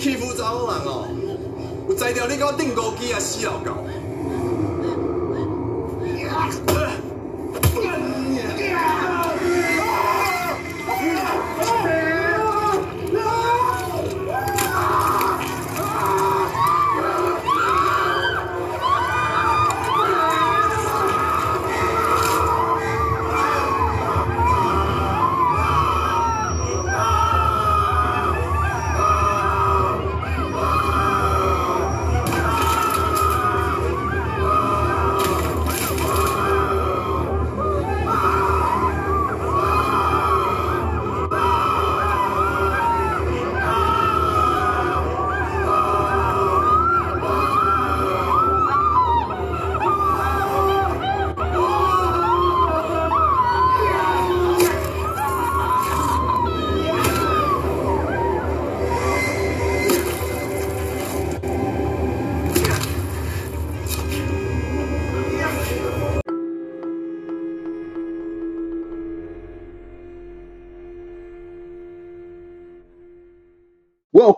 [0.00, 1.06] 欺负查某人哦，
[1.86, 3.84] 有才调你甲我顶高机啊，死老狗。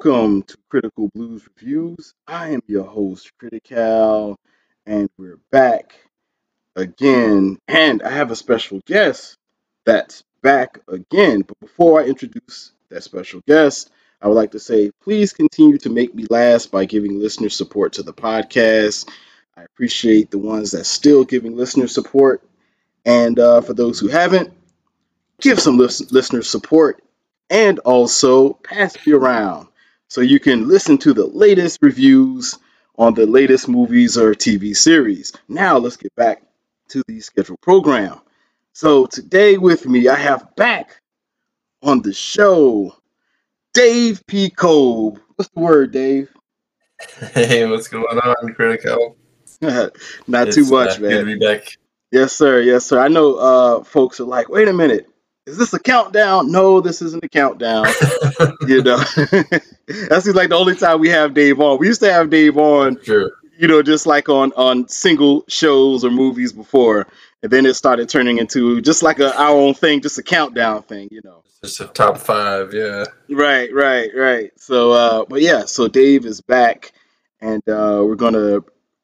[0.04, 2.14] ！Welcome to Critical Blues Reviews.
[2.26, 4.36] I am your host, Critical,
[4.84, 5.94] and we're back
[6.74, 7.58] again.
[7.68, 9.36] And I have a special guest
[9.84, 11.42] that's back again.
[11.42, 15.90] But before I introduce that special guest, I would like to say please continue to
[15.90, 19.08] make me last by giving listener support to the podcast.
[19.56, 22.42] I appreciate the ones that still giving listener support.
[23.04, 24.52] And uh, for those who haven't,
[25.40, 27.04] give some lis- listener support
[27.48, 29.68] and also pass me around
[30.12, 32.58] so you can listen to the latest reviews
[32.98, 35.32] on the latest movies or TV series.
[35.48, 36.42] Now let's get back
[36.90, 38.20] to the scheduled program.
[38.74, 41.00] So today with me, I have back
[41.82, 42.94] on the show
[43.72, 44.50] Dave P.
[44.50, 45.18] Kobe.
[45.36, 46.28] What's the word, Dave?
[47.32, 49.16] Hey, what's going on, Critical?
[49.62, 51.24] Not It's, too much, uh, Good to man.
[51.24, 51.78] be back.
[52.10, 52.60] Yes, sir.
[52.60, 53.00] Yes, sir.
[53.00, 55.08] I know uh, folks are like, wait a minute.
[55.46, 56.52] Is this a countdown?
[56.52, 57.86] No, this isn't a countdown.
[58.68, 59.02] you know,
[60.08, 61.78] that seems like the only time we have Dave on.
[61.78, 63.30] We used to have Dave on, True.
[63.58, 67.06] you know, just like on on single shows or movies before,
[67.42, 70.82] and then it started turning into just like a our own thing, just a countdown
[70.82, 71.42] thing, you know.
[71.62, 73.04] Just a top five, yeah.
[73.30, 74.50] Right, right, right.
[74.60, 76.92] So, uh, but yeah, so Dave is back,
[77.40, 78.62] and uh, we're gonna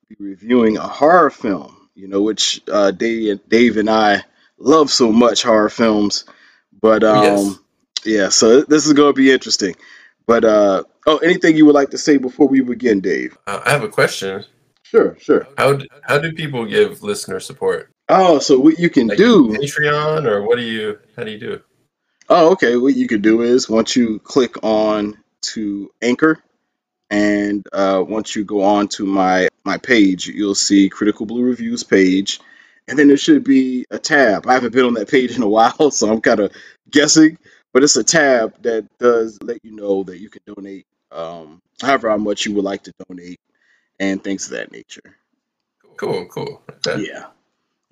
[0.08, 4.24] be reviewing a horror film, you know, which uh, Dave, Dave and I
[4.58, 6.24] love so much horror films.
[6.80, 7.58] But um, Yes.
[8.04, 9.76] yeah, so this is gonna be interesting.
[10.28, 13.38] But uh, oh, anything you would like to say before we begin, Dave?
[13.48, 14.44] Uh, I have a question.
[14.84, 15.48] Sure, sure.
[15.58, 17.90] How do, how do people give listener support?
[18.08, 19.48] Oh, so what you can Like do?
[19.48, 21.00] Patreon or what do you?
[21.16, 21.62] How do you do?
[22.28, 22.76] Oh, okay.
[22.76, 26.38] What you could do is once you click on to Anchor,
[27.10, 31.84] and uh, once you go on to my my page, you'll see Critical Blue Reviews
[31.84, 32.40] page,
[32.88, 34.46] and then there should be a tab.
[34.46, 36.52] I haven't been on that page in a while, so I'm kind of
[36.90, 37.38] guessing,
[37.78, 42.18] but it's a tab that does let you know that you can donate, um, however
[42.18, 43.38] much you would like to donate,
[44.00, 45.16] and things of that nature.
[45.96, 46.60] Cool, cool.
[46.84, 47.06] Okay.
[47.06, 47.26] Yeah.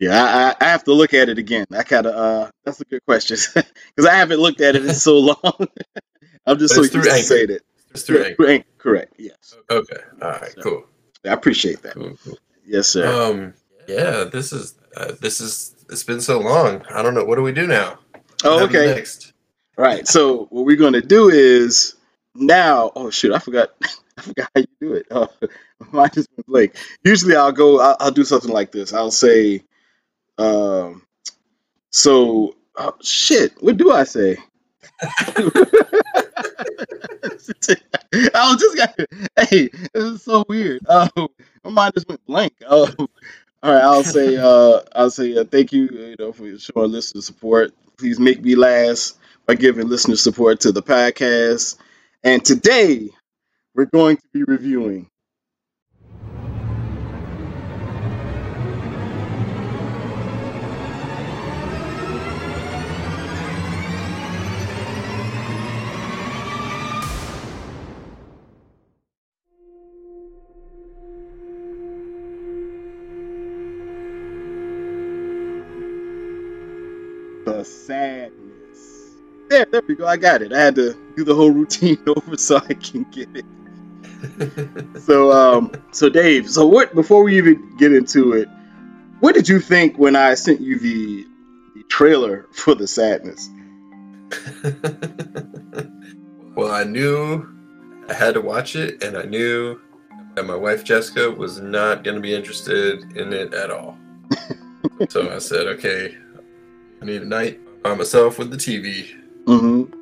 [0.01, 0.25] Yeah,
[0.61, 1.67] I, I have to look at it again.
[1.71, 4.93] I kind of uh, that's a good question because I haven't looked at it in
[4.93, 5.37] so long.
[6.47, 7.63] I'm just But so it's used to saying it.
[7.93, 8.47] Just through Yeah, Anchor.
[8.49, 9.13] Anchor, correct?
[9.19, 9.97] Yes, Okay.
[10.21, 10.51] All right.
[10.51, 10.85] So- Cool.
[11.25, 11.95] I appreciate that.
[11.95, 12.19] Cool.
[12.25, 12.39] Cool.
[12.67, 13.07] Yes, sir.
[13.07, 13.55] Um.
[13.87, 14.25] Yeah.
[14.25, 14.75] This is.
[14.97, 15.77] Uh, this is.
[15.91, 16.85] It's been so long.
[16.91, 17.25] I don't know.
[17.25, 18.01] What do we do now?
[18.43, 18.87] oh, okay.
[18.97, 19.33] Next.
[19.77, 20.09] Right.
[20.09, 21.95] So what we're gonna do is
[22.35, 22.91] now.
[22.97, 23.71] Oh shoot, I forgot.
[24.19, 25.07] I forgot how you do it.
[25.11, 25.29] Oh,
[25.93, 26.77] mine just went blank.
[27.05, 27.81] Usually, I'll go.
[27.81, 28.95] I'll, I'll do something like this.
[28.95, 29.63] I'll say,
[30.39, 31.03] um,
[31.91, 33.63] so oh, shit.
[33.63, 34.39] What do I say?
[35.03, 35.51] I
[38.35, 38.99] was just got.
[39.51, 40.81] Hey, this is so weird.
[40.89, 41.29] Oh,
[41.65, 42.55] my mind just went blank.
[42.67, 43.83] Oh, all right.
[43.83, 44.39] I'll say.
[44.39, 45.37] Uh, I'll say.
[45.37, 45.89] Uh, thank you.
[45.91, 47.75] You know, for showing listener support.
[47.99, 51.77] Please make me last by giving listener support to the podcast.
[52.25, 53.11] And today
[53.75, 55.09] we're going to be reviewing.
[77.45, 78.46] The sadness.
[79.57, 80.07] There, there we go.
[80.07, 80.53] I got it.
[80.53, 83.47] I had to do the whole routine over so I can get it.
[85.01, 86.51] So, um, so Dave.
[86.51, 86.95] So, what?
[86.95, 88.51] Before we even get into it,
[89.21, 91.27] what did you think when I sent you the
[91.75, 93.49] the trailer for the sadness?
[96.55, 97.49] well, I knew
[98.11, 99.81] I had to watch it, and I knew
[100.35, 103.97] that my wife Jessica was not going to be interested in it at all.
[105.09, 106.15] so I said, okay,
[107.01, 109.23] I need a night by myself with the TV.
[109.47, 109.93] Mm-hmm.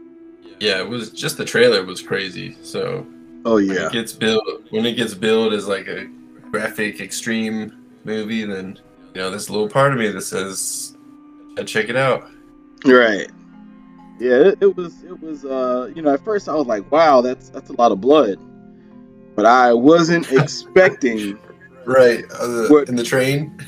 [0.61, 2.57] Yeah, it was just the trailer was crazy.
[2.63, 3.07] So
[3.45, 3.87] Oh when yeah.
[3.87, 6.07] it gets billed when it gets billed as like a
[6.51, 7.73] graphic extreme
[8.05, 8.79] movie, then
[9.15, 10.97] you know there's a little part of me that says,
[11.59, 12.29] "I'd check it out."
[12.85, 13.31] Right.
[14.21, 17.21] Yeah, it, it was it was uh you know at first I was like wow
[17.21, 18.39] that's that's a lot of blood,
[19.35, 21.39] but I wasn't expecting
[21.85, 23.59] Right uh, What- in the train.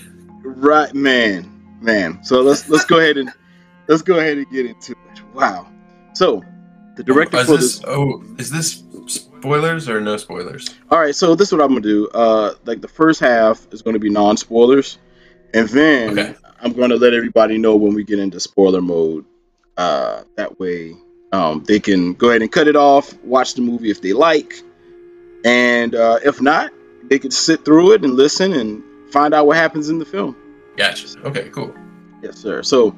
[0.43, 1.52] right man
[1.82, 2.22] man.
[2.25, 3.31] So let's let's go ahead and
[3.88, 5.22] let's go ahead and get into it.
[5.34, 5.68] Wow.
[6.14, 6.42] So
[6.96, 10.68] the director Oh, is for this, this oh is this spoilers or no spoilers?
[10.90, 12.08] All right, so this is what I'm gonna do.
[12.08, 14.98] Uh, like the first half is gonna be non spoilers,
[15.54, 16.34] and then Okay.
[16.60, 19.24] I'm gonna let everybody know when we get into spoiler mode.
[19.76, 20.94] Uh, that way,
[21.32, 24.54] um, they can go ahead and cut it off, watch the movie if they like,
[25.44, 26.72] and uh, if not,
[27.10, 30.34] they could sit through it and listen and find out what happens in the film.
[30.76, 31.18] Gotcha.
[31.26, 31.74] Okay, cool.
[32.22, 32.62] Yes, sir.
[32.62, 32.96] So,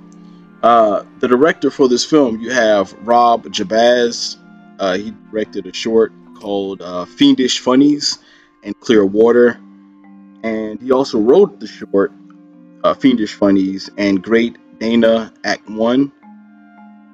[0.62, 4.36] uh, the director for this film, you have Rob Jabbaz.
[4.78, 8.18] Uh, he directed a short called uh, Fiendish Funnies
[8.62, 9.58] and Clear Water.
[10.42, 12.12] And he also wrote the short
[12.82, 16.12] uh, Fiendish Funnies and Great Dana Act 1.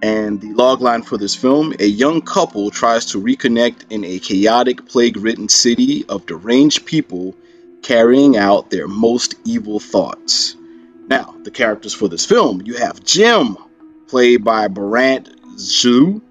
[0.02, 4.86] And the logline for this film a young couple tries to reconnect in a chaotic,
[4.86, 7.34] plague ridden city of deranged people
[7.82, 10.56] carrying out their most evil thoughts.
[11.06, 13.56] Now, the characters for this film, you have Jim,
[14.08, 16.22] played by Berant Zhu.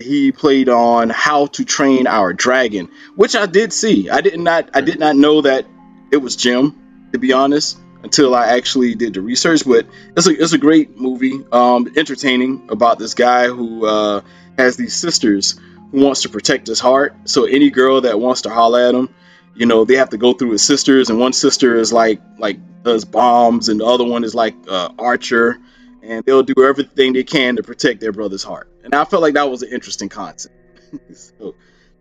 [0.00, 4.10] He played on How to Train Our Dragon, which I did see.
[4.10, 5.66] I did not I did not know that
[6.10, 9.64] it was Jim, to be honest, until I actually did the research.
[9.64, 14.22] But it's a it's a great movie, um, entertaining about this guy who uh,
[14.58, 15.58] has these sisters
[15.92, 17.14] who wants to protect his heart.
[17.24, 19.08] So any girl that wants to holler at him,
[19.54, 22.58] you know, they have to go through his sisters, and one sister is like like
[22.82, 25.58] does bombs, and the other one is like uh, Archer,
[26.02, 28.68] and they'll do everything they can to protect their brother's heart.
[28.84, 30.54] And I felt like that was an interesting concept.
[31.14, 31.54] so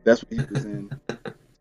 [0.03, 0.91] that's what he was in.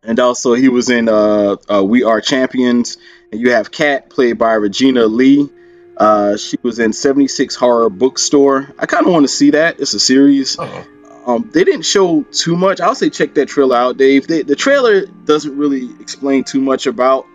[0.05, 2.97] And also he was in uh, uh, We Are Champions,
[3.31, 5.49] and you have Kat played by Regina Lei.
[5.97, 8.75] Uh, she was in 76 Horror Bookstore.
[8.81, 9.79] I kind of want to see that.
[9.79, 10.57] It's a series.
[10.59, 10.87] Oh,
[11.27, 12.81] Um, they didn't show too much.
[12.81, 14.27] I'll say check that trailer out, Dave.
[14.27, 17.27] They, the trailer doesn't really explain too much about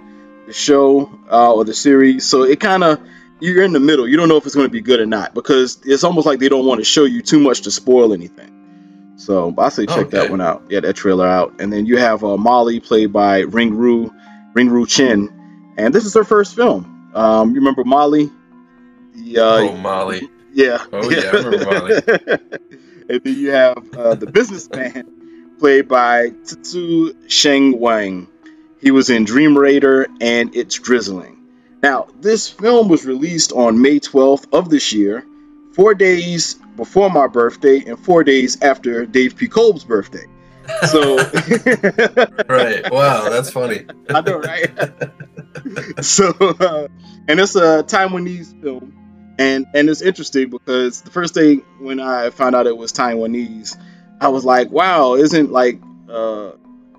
[0.45, 2.99] the show uh, or the series, so it kind of
[3.39, 4.07] you're in the middle.
[4.07, 6.39] You don't know if it's going to be good or not because it's almost like
[6.39, 9.15] they don't want to show you too much to spoil anything.
[9.17, 10.29] So I say check that Okay.
[10.31, 10.63] one out.
[10.69, 14.13] Yeah, that trailer out, and then you have uh, Molly played by Ring Ru,
[14.53, 17.11] Ring Ru Chin, and this is her first film.
[17.15, 18.29] Um, you remember Molly?
[19.15, 20.29] The, uh, oh Molly.
[20.53, 20.83] yeah.
[20.93, 22.49] Oh, yeah, I remember Molly.
[23.09, 28.27] and then you have uh, the businessman played by Tsu Sheng Wang.
[28.79, 31.37] He was in Dream Raider and It's Drizzling.
[31.81, 35.25] Now, this film was released on May 12th of this year,
[35.73, 39.47] four days before my birthday and four days after Dave P.
[39.47, 40.25] Kolb's birthday.
[40.87, 41.17] So,
[42.49, 42.91] Right.
[42.91, 43.85] Wow, that's funny.
[44.09, 44.69] I know, right?
[46.01, 46.87] so, uh,
[47.27, 48.93] and it's a Taiwanese film,
[49.37, 53.77] and and it's interesting because the first thing when I found out it was Taiwanese,
[54.19, 56.51] I was like, wow, isn't like uh,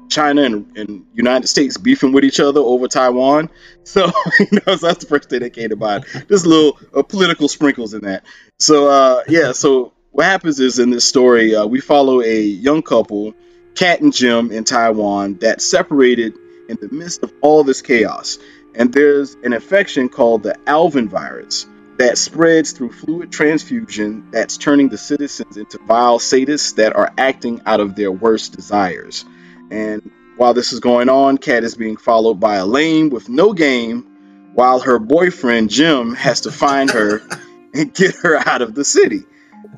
[0.09, 3.51] China and, and United States beefing with each other over Taiwan?
[3.89, 6.05] So, you know, so that's the first thing that came to mind.
[6.29, 8.23] Just little uh, political sprinkles in that.
[8.59, 12.83] So, uh, yeah, so what happens is in this story, uh, we follow a young
[12.83, 13.33] couple,
[13.75, 16.35] Kat and Jim, in Taiwan, that separated
[16.69, 18.39] in the midst of all this chaos.
[18.75, 21.65] And there's an infection called the Alvin virus
[21.99, 27.61] that spreads through fluid transfusion that's turning the citizens into vile sadists that are acting
[27.67, 29.25] out of their worst desires.
[29.71, 33.53] And while this is going on, Kat is being followed by a lame with no
[33.53, 37.21] game, while her boyfriend Jim has to find her
[37.75, 39.25] and get her out of the city.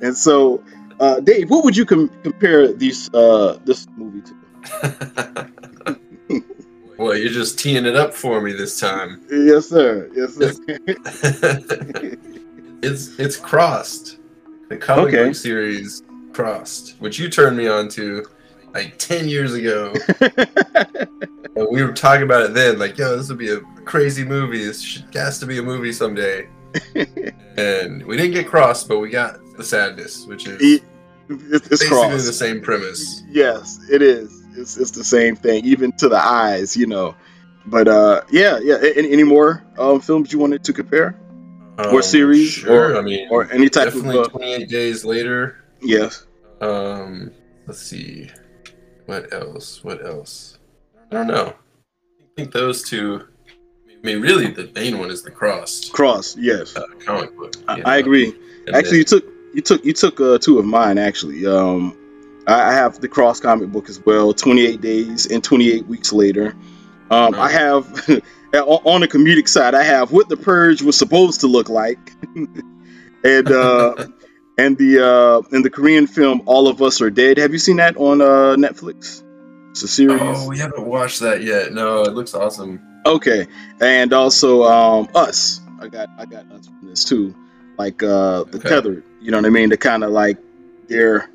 [0.03, 0.63] And so,
[1.01, 5.47] uh, Dave, what would you com- compare these uh, this movie to?
[7.01, 9.23] well, you're just teeing it up for me this time.
[9.31, 10.11] Yes, sir.
[10.15, 10.53] Yes, sir.
[12.83, 14.19] it's it's crossed.
[14.69, 15.25] The comic Okay.
[15.27, 16.03] book series
[16.33, 18.25] crossed, which you turned me on to
[18.75, 19.95] like ten years ago.
[21.57, 24.65] And we were talking about it then, like, yo, this would be a crazy movie.
[24.65, 26.49] This has to be a movie someday.
[27.57, 30.85] and we didn't get crossed, but we got the sadness, which is It-
[31.29, 32.25] it's, it's basically crossed.
[32.27, 33.25] the same premise.
[33.29, 34.40] Yes, it is.
[34.61, 37.15] It's, it's the same thing, even to the eyes, you know.
[37.67, 38.77] But uh, yeah, yeah.
[38.97, 41.19] Any, any more um, films you wanted to compare,
[41.79, 42.93] Or Um, series, sure.
[42.95, 44.27] or- I mean, or any type definitely of?
[44.27, 45.57] Uh, 28 days later.
[45.81, 46.27] yes.
[46.61, 47.31] Um,
[47.67, 48.31] let's see.
[49.07, 49.83] what else?
[49.83, 50.59] What else?
[51.11, 51.55] I don't know.
[52.21, 53.27] I think those two.
[53.89, 57.55] I mean, really, the main one is the Cross Cross, yes, uh, comic book.
[57.69, 58.35] I, I agree.
[58.67, 59.25] And Actually, you took
[59.55, 60.97] you took you took uh, two of mine.
[60.99, 61.97] Actually, um,
[62.55, 64.33] I, have the Cross comic book as well.
[64.33, 66.55] Twenty eight days and twenty eight weeks later.
[67.11, 67.87] Um, I have
[68.55, 69.75] on on the comedic side.
[69.75, 72.13] I have what the Purge was supposed to look like,
[73.25, 73.95] and uh,
[74.59, 77.39] and the uh, and the Korean film All of Us Are Dead.
[77.39, 79.23] Have you seen that on uh, Netflix?
[79.71, 80.21] It's a series.
[80.21, 81.73] Oh, we haven't watched that yet.
[81.73, 82.81] No, it looks awesome.
[83.07, 83.47] Okay,
[83.81, 85.61] and also um, us.
[85.81, 87.35] I got I got us from this too.
[87.79, 88.69] Like uh, the Okay.
[88.69, 89.05] tethered.
[89.21, 89.71] You know what I mean?
[89.71, 90.39] The kind of like
[90.89, 91.31] they're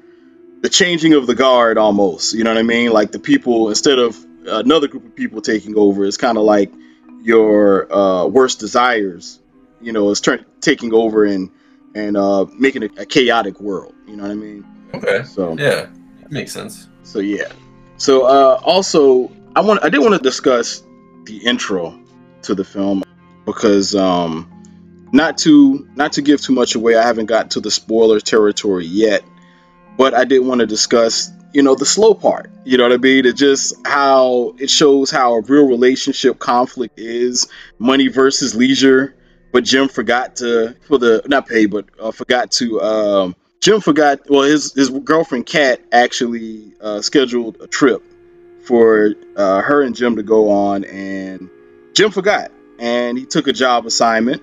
[0.66, 2.34] the changing of the guard almost.
[2.34, 2.92] You know what I mean?
[2.92, 4.18] Like the people instead of
[4.48, 6.74] another group of people taking over, it's kind of like
[7.22, 9.40] your uh, worst desires.
[9.80, 11.52] You know, is turn taking over and
[11.94, 13.94] and uh, making it a chaotic world.
[14.08, 14.66] You know what I mean?
[14.96, 15.24] Okay.
[15.26, 15.86] So Yeah,
[16.30, 16.90] makes sense.
[17.04, 17.52] so yeah.
[17.98, 20.82] So uh, also, I want I did want to discuss
[21.26, 22.00] the intro
[22.42, 23.04] to the film
[23.46, 24.50] because um,
[25.12, 26.96] not to not to give too much away.
[26.96, 29.24] I haven't got to the spoiler territory yet,
[29.98, 32.52] but I did want to discuss you know the slow part.
[32.66, 33.26] You know what I mean?
[33.26, 37.48] It just how it shows how a real relationship conflict is
[37.80, 39.16] money versus leisure.
[39.54, 44.30] But Jim forgot to for the not pay, but uh, forgot to um, Jim forgot.
[44.30, 48.04] Well, his his girlfriend Kat actually uh, scheduled a trip
[48.66, 51.50] for uh, her and Jim to go on, and
[51.94, 54.42] Jim forgot, and he took a job assignment,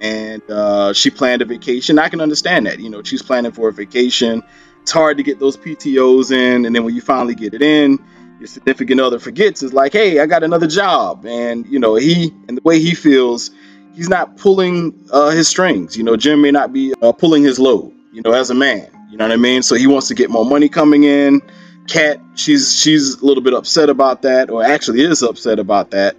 [0.00, 2.00] and uh, she planned a vacation.
[2.00, 2.80] I can understand that.
[2.80, 4.42] You know, she's planning for a vacation.
[4.82, 7.98] It's hard to get those PTOS in, and then when you finally get it in,
[8.38, 9.62] your significant other forgets.
[9.62, 12.94] It's like, hey, I got another job, and you know he and the way he
[12.94, 13.50] feels,
[13.94, 15.96] he's not pulling uh, his strings.
[15.96, 17.92] You know, Jim may not be uh, pulling his load.
[18.12, 19.62] You know, as a man, you know what I mean.
[19.62, 21.42] So he wants to get more money coming in.
[21.86, 26.16] Kat, she's she's a little bit upset about that, or actually is upset about that.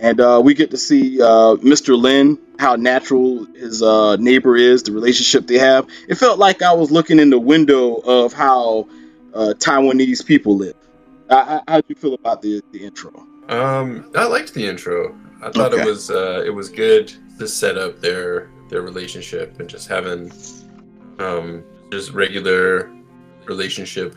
[0.00, 1.98] And uh, we get to see uh, Mr.
[1.98, 5.86] Lin, how natural his uh, neighbor is, the relationship they have.
[6.08, 8.88] It felt like I was looking in the window of how
[9.32, 10.74] uh, Taiwanese people live.
[11.30, 13.26] I, I, how do you feel about the, the intro?
[13.48, 15.16] Um, I liked the intro.
[15.42, 15.82] I thought Okay.
[15.82, 20.32] it was uh, it was good to set up their their relationship and just having
[21.18, 22.90] um just regular
[23.44, 24.16] relationship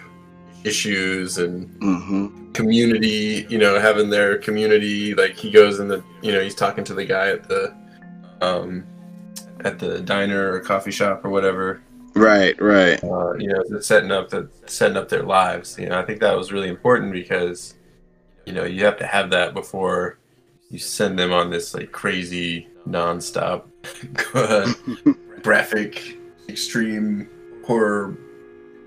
[0.63, 2.51] issues and Mm-hmm.
[2.53, 3.45] community.
[3.49, 5.13] You know, having their community.
[5.13, 7.73] Like he goes in the you know he's talking to the guy at the
[8.41, 8.85] um
[9.61, 11.81] at the diner or coffee shop or whatever.
[12.13, 13.03] Right, right.
[13.03, 15.77] uh, you know, setting up the setting up their lives.
[15.77, 17.75] You know, I think that was really important because,
[18.45, 20.17] you know, you have to have that before
[20.71, 23.65] you send them on this like crazy nonstop,
[25.43, 26.17] graphic,
[26.49, 27.29] extreme
[27.65, 28.17] horror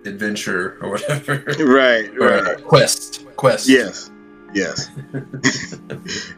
[0.05, 2.65] adventure or whatever, right, or right.
[2.65, 3.69] quest, quest.
[3.69, 4.11] Yes,
[4.53, 4.89] yes.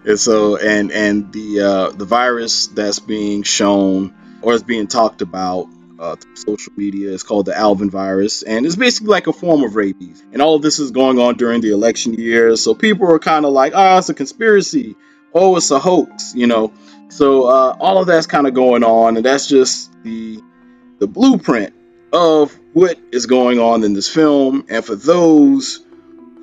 [0.05, 5.23] and so, and and the uh, the virus that's being shown or is being talked
[5.23, 9.33] about uh, through social media is called the Alvin virus, and it's basically like a
[9.33, 10.23] form of rabies.
[10.33, 13.45] And all of this is going on during the election year, so people are kind
[13.45, 14.97] of like, "Ah, it's a conspiracy.
[15.35, 16.73] Oh, it's a hoax," you know.
[17.09, 20.41] So uh, all of that's kind of going on, and that's just the
[20.99, 21.75] the blueprint
[22.13, 24.67] of what is going on in this film.
[24.69, 25.85] And for those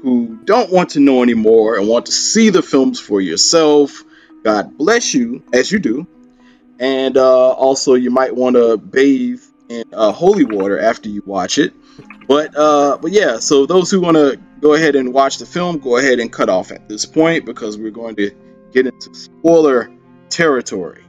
[0.02, 4.04] who don't want to know anymore and want to see the films for yourself,
[4.44, 6.08] God bless you as you do.
[6.80, 11.58] And uh, also, you might want to bathe in uh, holy water after you watch
[11.58, 11.74] it.
[12.28, 15.80] But uh, but yeah, so those who want to go ahead and watch the film,
[15.80, 18.32] go ahead and cut off at this point because we're going to
[18.72, 19.92] get into spoiler
[20.30, 21.04] territory.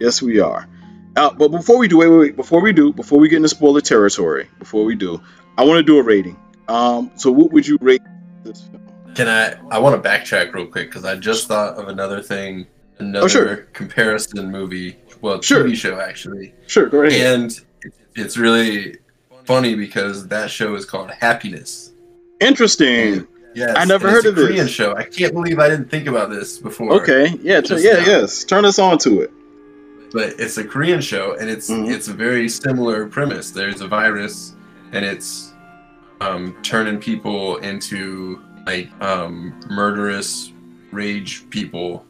[0.00, 0.68] Yes, we are.
[1.16, 3.48] Uh, but before we do, wait, wait, wait, before we do, before we get into
[3.48, 5.20] spoiler territory, before we do,
[5.56, 6.36] I want to do a rating.
[6.68, 8.02] Um, so what would you rate
[8.44, 8.82] this film?
[9.14, 9.54] Can I?
[9.74, 12.66] I want to backtrack real quick because I just thought of another thing,
[12.98, 13.56] another Oh, sure.
[13.72, 15.64] comparison movie, well, Sure.
[15.64, 16.52] TV show actually.
[16.66, 17.20] Sure, go ahead.
[17.40, 17.60] and
[18.14, 18.96] it's really
[19.44, 21.92] funny because that show is called Happiness.
[22.40, 23.26] Interesting.
[23.54, 24.48] Yes, I never heard it's of a this.
[24.50, 24.94] Korean show.
[24.94, 26.92] I can't believe I didn't think about this before.
[27.00, 27.98] Okay, yeah, t- yeah, now.
[28.06, 28.44] yes.
[28.44, 29.30] Turn us on to it.
[30.16, 31.90] But it's a Korean show, and it's Mhm.
[31.94, 33.50] it's a very similar premise.
[33.50, 34.54] There's a virus,
[34.92, 35.52] and it's
[36.22, 40.52] um, turning people into like um, murderous
[40.90, 42.06] rage people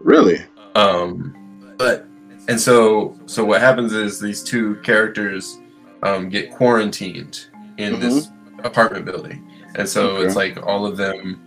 [0.00, 0.44] Really?
[0.74, 1.34] um
[1.78, 2.06] but
[2.48, 5.58] and so so what happens is these two characters
[6.02, 7.46] um get quarantined
[7.78, 8.28] in this
[8.62, 9.42] apartment building
[9.76, 10.26] and so Okay.
[10.26, 11.40] it's like all of them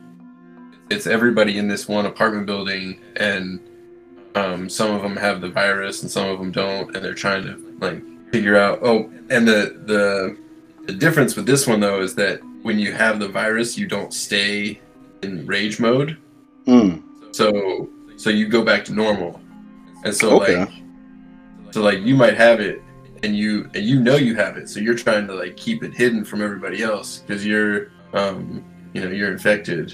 [0.89, 3.59] it's everybody in this one apartment building and
[4.35, 7.43] um some of them have the virus and some of them don't and they're trying
[7.43, 10.37] to like figure out oh and the the
[10.85, 14.13] the difference with this one though is that when you have the virus, you don't
[14.13, 14.79] stay
[15.21, 16.17] in rage mode.
[16.65, 17.03] Mm.
[17.31, 19.39] So so you go back to normal.
[20.03, 20.57] And so Okay.
[20.59, 20.69] like
[21.71, 22.81] so like you might have it
[23.21, 24.69] and you and you know you have it.
[24.69, 28.63] So you're trying to like keep it hidden from everybody else because you're um
[28.93, 29.93] you know you're infected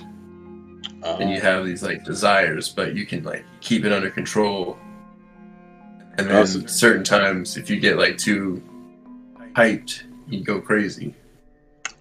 [1.04, 4.78] and you have these like desires, but you can like keep it under control.
[6.18, 6.68] And then Awesome.
[6.68, 8.62] certain times if you get like too
[9.56, 11.16] hyped, you go crazy.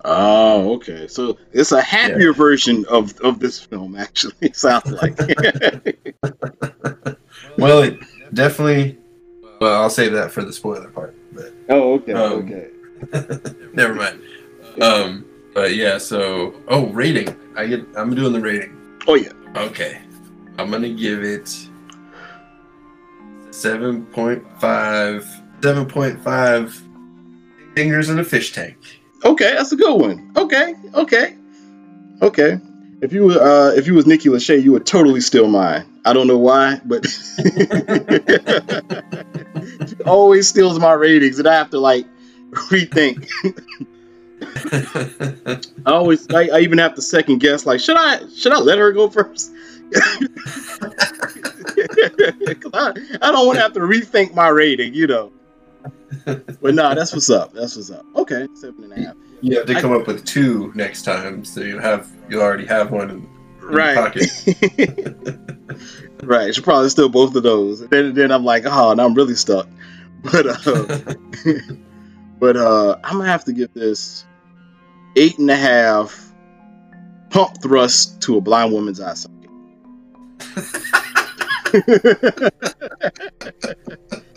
[0.04, 1.06] Oh, okay.
[1.08, 4.48] So it's a happier version of of this film, actually.
[4.52, 5.16] Sounds like.
[7.56, 7.98] Well, it
[8.34, 8.98] definitely
[9.60, 12.68] well, I'll save that for the spoiler part, but oh, okay, Um, okay.
[13.72, 14.20] Never mind.
[14.80, 15.24] Um,
[15.54, 17.34] but yeah, so oh, rating.
[17.56, 17.84] I get.
[17.96, 18.77] I'm doing the rating.
[19.08, 19.32] Oh yeah.
[19.56, 19.98] Okay,
[20.58, 21.48] I'm gonna give it
[23.50, 25.26] seven point five.
[25.62, 26.78] Seven point five
[27.74, 28.76] fingers in a fish tank.
[29.24, 30.30] Okay, that's a good one.
[30.36, 31.38] Okay, okay,
[32.20, 32.60] okay.
[33.00, 35.86] If you uh if you was Nikki Lachey, you would totally steal mine.
[36.04, 37.06] I don't know why, but
[39.88, 42.04] she always steals my ratings, and I have to like
[42.50, 43.26] rethink.
[45.86, 47.66] I always, I, I even have to second guess.
[47.66, 49.52] Like, should I should I let her go first?
[52.74, 55.32] I, I don't want to have to rethink my rating, you know.
[56.24, 57.52] But no, that's what's up.
[57.52, 58.04] That's what's up.
[58.16, 59.16] Okay, seven and a half.
[59.40, 62.90] you have to come up with two next time, so you have you already have
[62.90, 63.28] one in, in
[63.60, 63.96] your Right.
[63.96, 64.26] pocket.
[66.22, 66.54] right.
[66.54, 67.86] Should probably steal both of those.
[67.88, 69.68] Then then I'm like, oh, now I'm really stuck.
[70.20, 71.14] But uh,
[72.40, 74.24] but uh, I'm gonna have to give this
[75.18, 76.32] eight and a half
[77.30, 79.50] pump thrust to a blind woman's eye socket.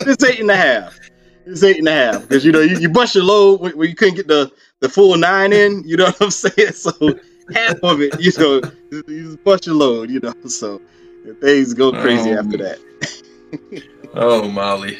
[0.00, 0.98] it's eight and a half.
[1.46, 3.88] It's eight and a half because you know you, you bust your load when, when
[3.88, 5.84] you couldn't get the the full nine in.
[5.86, 6.72] You know what I'm saying?
[6.72, 6.90] So
[7.54, 10.10] half of it, you know, you just bust your load.
[10.10, 10.80] You know, so
[11.40, 12.78] things go crazy Um, after that.
[14.14, 14.98] oh, Molly.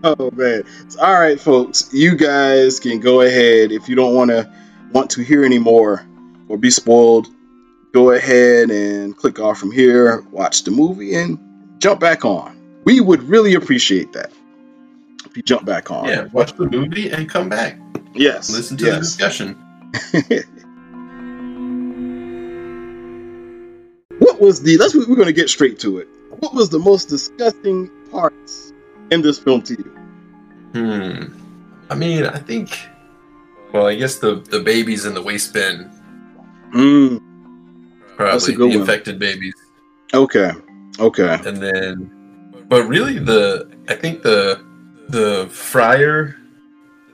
[0.04, 0.62] Oh man.
[0.98, 1.92] All right, folks.
[1.92, 4.50] You guys can go ahead if you don't want to
[4.92, 6.06] want to hear any more
[6.48, 7.28] or be spoiled.
[7.92, 11.38] Go ahead and click off from here, watch the movie, and
[11.80, 12.80] jump back on.
[12.84, 14.32] We would really appreciate that
[15.26, 16.06] if you jump back on.
[16.06, 17.78] Yeah, watch the movie and come back.
[18.14, 18.50] Yes.
[18.50, 19.58] Listen to the discussion.
[24.20, 24.76] What was the?
[24.76, 24.94] Let's.
[24.94, 26.08] We're going to get straight to it.
[26.38, 28.69] What was the most disgusting parts
[29.10, 29.90] in this film to you?
[30.74, 31.24] Hmm.
[31.90, 32.78] I mean, I think.
[33.72, 35.90] Well, I guess the the babies in the waste bin,
[36.74, 37.20] Mm,
[38.16, 38.76] probably the one.
[38.78, 39.54] infected babies,
[40.14, 40.52] okay.
[40.98, 41.38] Okay.
[41.44, 42.10] and then,
[42.68, 44.60] but really the I think the
[45.08, 46.36] the fryer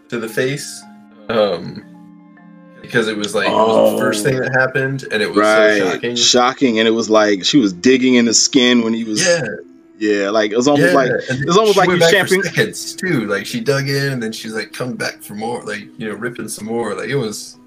[0.09, 0.83] to the face,
[1.29, 1.83] um,
[2.83, 4.31] because it was like it was the first Oh.
[4.31, 5.79] thing that happened, and it was right.
[5.79, 6.17] so shocking.
[6.17, 9.25] Shocking, and it was like she was digging in the skin when he was.
[9.27, 9.45] Yeah,
[9.99, 10.95] Yeah, like it was almost yeah.
[10.95, 13.27] like and it's almost she like went you back for seconds too.
[13.27, 16.15] Like she dug in, and then she's like come back for more, like you know,
[16.15, 16.95] ripping some more.
[16.95, 17.59] Like it was.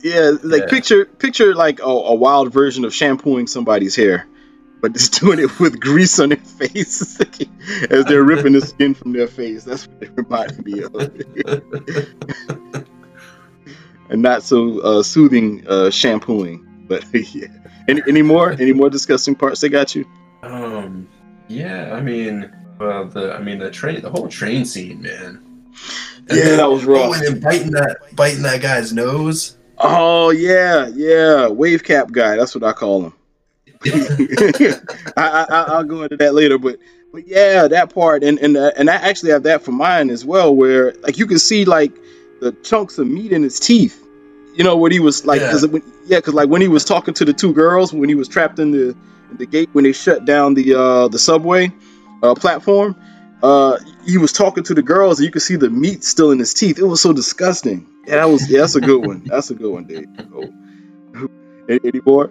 [0.00, 0.68] yeah, like Yeah.
[0.68, 4.26] picture picture like a, a wild version of shampooing somebody's hair,
[4.80, 7.20] but just doing it with grease on their face
[7.90, 9.64] as they're ripping the skin from their face.
[9.64, 10.94] That's what it reminded me of,
[14.08, 16.84] and not so uh, soothing uh, shampooing.
[16.86, 17.48] But yeah,
[17.88, 20.06] any any more any more disgusting parts they got you?
[20.44, 21.08] Um.
[21.48, 25.42] Yeah, I mean, the I mean the train, the whole train scene, man.
[26.28, 27.08] And Yeah, then- that was rough.
[27.08, 29.56] Oh, and then biting that, biting that guy's nose.
[29.78, 32.36] Oh yeah, yeah, wave cap guy.
[32.36, 33.12] That's what I call him.
[33.84, 36.78] I, I, I'll go into that later, but
[37.12, 40.24] but yeah, that part and and uh, and I actually have that for mine as
[40.24, 41.92] well, where like you can see like
[42.40, 44.02] the chunks of meat in his teeth.
[44.54, 45.40] You know what he was like?
[45.42, 45.50] Yeah.
[45.50, 45.68] Cause
[46.06, 48.58] yeah, because like when he was talking to the two girls when he was trapped
[48.58, 48.96] in the
[49.32, 51.70] the gate when they shut down the uh the subway
[52.22, 52.96] uh platform.
[53.42, 56.38] Uh, he was talking to the girls, and you could see the meat still in
[56.38, 56.78] his teeth.
[56.78, 57.86] It was so disgusting.
[58.06, 58.50] Yeah, that was.
[58.50, 59.24] Yeah, that's a good one.
[59.26, 60.06] That's a good one, Dave.
[60.34, 61.28] Oh.
[61.68, 62.30] Any, any more?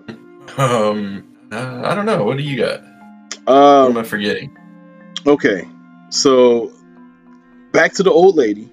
[0.58, 1.23] Um.
[1.51, 2.23] Uh, I don't know.
[2.23, 2.81] What do you got?
[3.45, 4.58] What Um, am I forgetting?
[5.27, 5.67] Okay,
[6.10, 6.71] so
[7.71, 8.69] back to the old lady,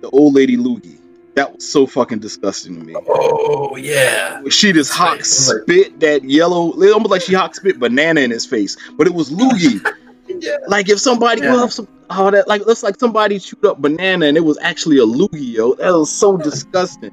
[0.00, 0.97] the old lady Loogie.
[1.38, 2.94] That was so fucking disgusting to me.
[2.96, 4.42] Oh yeah.
[4.50, 8.76] She just Like- spit that yellow, almost like she hawk spit banana in his face,
[8.96, 9.80] but it was Loogie.
[10.40, 10.56] Yeah.
[10.68, 11.66] like if somebody, Yeah.
[11.68, 15.04] some, oh, that like looks like somebody chewed up banana and it was actually a
[15.06, 15.74] Loogie, yo.
[15.74, 17.12] That was so disgusting.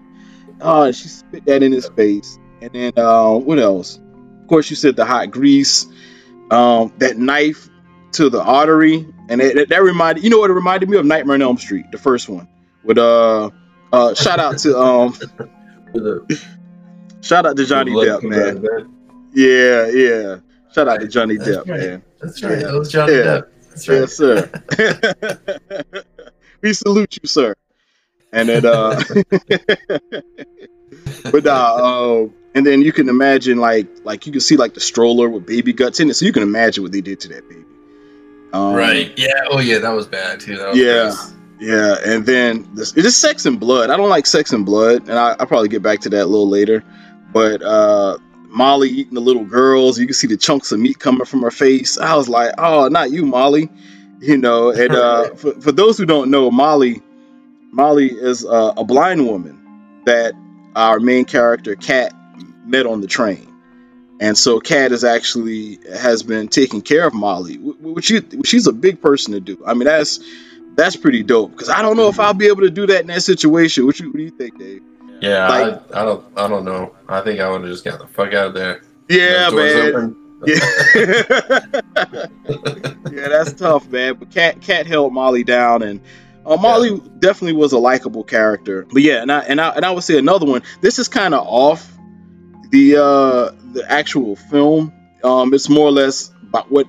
[0.59, 3.99] Oh, she spit that in his face, and then uh, what else?
[4.41, 5.87] Of course, you said the hot grease,
[6.51, 7.69] um, that knife
[8.13, 11.35] to the artery, and it, that reminded you know what it reminded me of Nightmare
[11.35, 12.47] on Elm Street, the first one,
[12.83, 13.49] With uh,
[13.91, 15.13] uh, shout out to um,
[17.21, 18.57] shout out to Johnny Depp, comes man.
[18.57, 18.87] of.
[19.33, 20.37] Yeah, yeah.
[20.73, 21.79] Shout out to Johnny That's Depp, right.
[21.79, 22.03] man.
[22.21, 22.59] That's right.
[22.59, 23.23] That was Johnny Yeah.
[23.23, 23.47] Depp.
[23.69, 23.99] That's right.
[23.99, 26.03] Yes, sir.
[26.61, 27.55] we salute you, sir.
[28.31, 29.01] And then, uh,
[31.31, 34.79] but uh, uh, and then you can imagine like like you can see like the
[34.79, 37.47] stroller with baby guts in it, so you can imagine what they did to that
[37.47, 37.61] baby.
[38.53, 39.11] Um, right.
[39.17, 39.31] Yeah.
[39.49, 39.79] Oh, yeah.
[39.79, 40.57] That was bad too.
[40.57, 41.03] That was Yeah.
[41.03, 41.33] gross.
[41.65, 43.89] Yeah, and then this, it's just sex and blood.
[43.89, 46.27] I don't like sex and blood, and I, I'll probably get back to that a
[46.27, 46.83] little later.
[47.33, 51.25] But uh, Molly eating the little girls, you can see the chunks of meat coming
[51.25, 51.97] from her face.
[51.97, 53.71] I was like, oh, not you, Molly.
[54.19, 57.01] You know, and uh, for, for those who don't know, Molly,
[57.71, 60.35] Molly is uh, a blind woman that
[60.75, 62.13] our main character Kat
[62.63, 63.51] met on the train,
[64.19, 68.67] and so Kat is actually has been taking care of Molly, which, she, which she's
[68.67, 69.63] a big person to do.
[69.65, 70.19] I mean, that's
[70.75, 73.07] that's pretty dope because I don't know if I'll be able to do that in
[73.07, 73.85] that situation.
[73.85, 74.81] What, you, what do you think, Dave?
[75.21, 75.47] Yeah.
[75.47, 76.25] Like- I, I don't.
[76.37, 76.95] I don't know.
[77.07, 78.81] I think I would have just got the fuck out of there.
[79.09, 79.95] Yeah, man.
[79.95, 80.21] open.
[80.45, 80.59] Yeah.
[83.11, 84.15] yeah, that's tough, man.
[84.15, 86.01] But Kat Kat held Molly down, and
[86.45, 88.85] uh, Molly definitely was a likable character.
[88.91, 90.61] But yeah, and I and I and I would say another one.
[90.81, 91.89] This is kind of off
[92.69, 94.93] the uh the actual film.
[95.23, 96.87] Um, it's more or less about what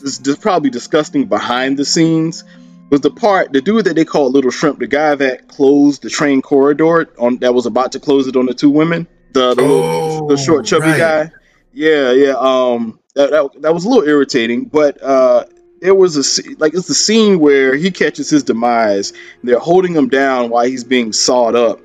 [0.00, 2.44] is probably disgusting behind the scenes.
[2.90, 6.08] Was the part the dude that they called Little Shrimp, the guy that closed the
[6.10, 9.62] train corridor on that was about to close it on the two women, the the,
[9.62, 10.98] little- the short chubby right.
[10.98, 11.30] guy.
[11.72, 12.34] Yeah, yeah.
[12.38, 15.44] Um, that, that that was a little irritating, but uh,
[15.80, 19.10] there was a like it's the scene where he catches his demise.
[19.10, 21.80] And they're holding him down while he's being sawed up,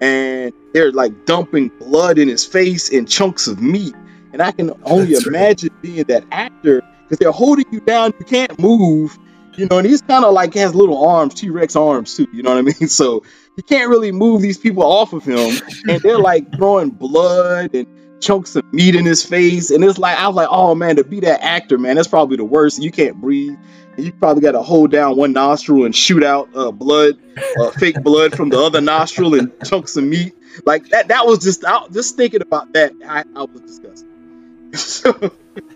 [0.00, 3.94] and they're like dumping blood in his face and chunks of meat.
[4.32, 5.34] And I can only That's right.
[5.34, 8.12] imagine being that actor because they're holding you down.
[8.18, 9.18] You can't move.
[9.58, 12.28] You know, and he's kind of like has little arms, T Rex arms too.
[12.32, 12.74] You know what I mean?
[12.88, 13.24] So
[13.56, 17.86] he can't really move these people off of him, and they're like throwing blood and
[18.20, 21.04] chunks of meat in his face, and it's like I was like, oh man, to
[21.04, 22.80] be that actor, man, that's probably the worst.
[22.80, 23.58] You can't breathe.
[23.96, 27.18] You probably got to hold down one nostril and shoot out uh, blood,
[27.58, 31.08] uh, fake blood from the other nostril, and chunks of meat like that.
[31.08, 32.92] That was just I, just thinking about that.
[33.04, 34.08] I, I was disgusted.
[34.74, 35.30] so, so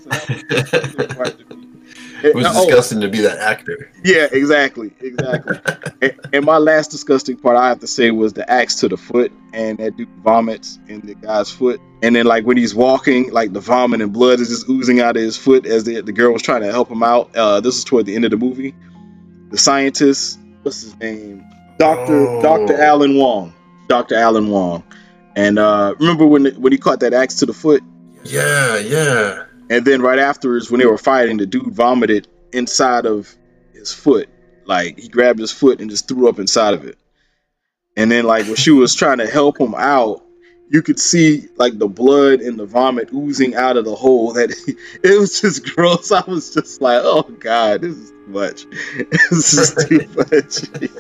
[0.09, 1.72] that was to me.
[2.25, 3.91] It was Oh, disgusting to be that actor.
[4.05, 5.59] yeah, exactly, exactly.
[6.03, 8.97] and, and my last disgusting part I have to say was the axe to the
[8.97, 13.31] foot, and that dude vomits in the guy's foot, and then like when he's walking,
[13.33, 16.13] like the vomit and blood is just oozing out of his foot as the the
[16.13, 17.35] girl was trying to help him out.
[17.37, 18.75] Uh, this is toward the end of the movie.
[19.51, 21.45] The scientist, what's his name?
[21.79, 22.43] Doctor Oh.
[22.43, 23.53] Doctor Alan Wong.
[23.89, 24.83] Doctor Alan Wong.
[25.35, 27.83] And uh, remember when when he caught that axe to the foot?
[28.25, 29.45] Yeah, yeah.
[29.73, 33.35] And then right afterwards, when they were fighting, the dude vomited inside of
[33.73, 34.29] his foot.
[34.67, 36.99] Like he grabbed his foot and just threw up inside of it.
[37.97, 40.27] And then like when she was trying to help him out,
[40.69, 44.35] you could see like the blood and the vomit oozing out of the hole.
[44.35, 44.51] That
[45.03, 46.13] it was just gross.
[46.13, 48.67] I was just like, oh god, this is too much.
[49.31, 50.91] this is too much.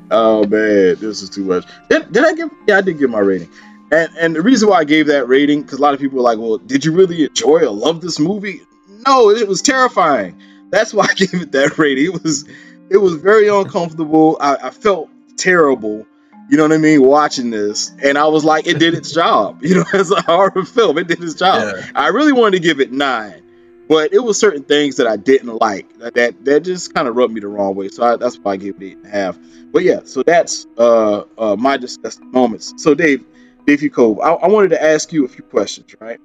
[0.10, 1.64] oh man, this is too much.
[1.88, 2.50] Did, did I give?
[2.66, 3.50] Yeah, I did give my rating.
[3.92, 6.24] And and the reason why I gave that rating because a lot of people were
[6.24, 8.62] like, well, did you really enjoy or love this movie?
[9.06, 10.40] No, it was terrifying.
[10.70, 12.06] That's why I gave it that rating.
[12.06, 12.48] It was
[12.88, 14.38] it was very uncomfortable.
[14.40, 16.06] I, I felt terrible.
[16.48, 17.02] You know what I mean?
[17.02, 19.62] Watching this, and I was like, it did its job.
[19.62, 21.62] You know, as a horror film, it did its job.
[21.62, 21.90] Yeah.
[21.94, 23.42] I really wanted to give it nine,
[23.88, 27.16] but it was certain things that I didn't like that that, that just kind of
[27.16, 27.88] rubbed me the wrong way.
[27.88, 29.38] So I, that's why I gave it eight and a half.
[29.70, 32.74] But yeah, so that's uh, uh my disgusting moments.
[32.76, 33.24] So Dave,
[33.66, 36.18] Davey Cove, I, I wanted to ask you a few questions, right?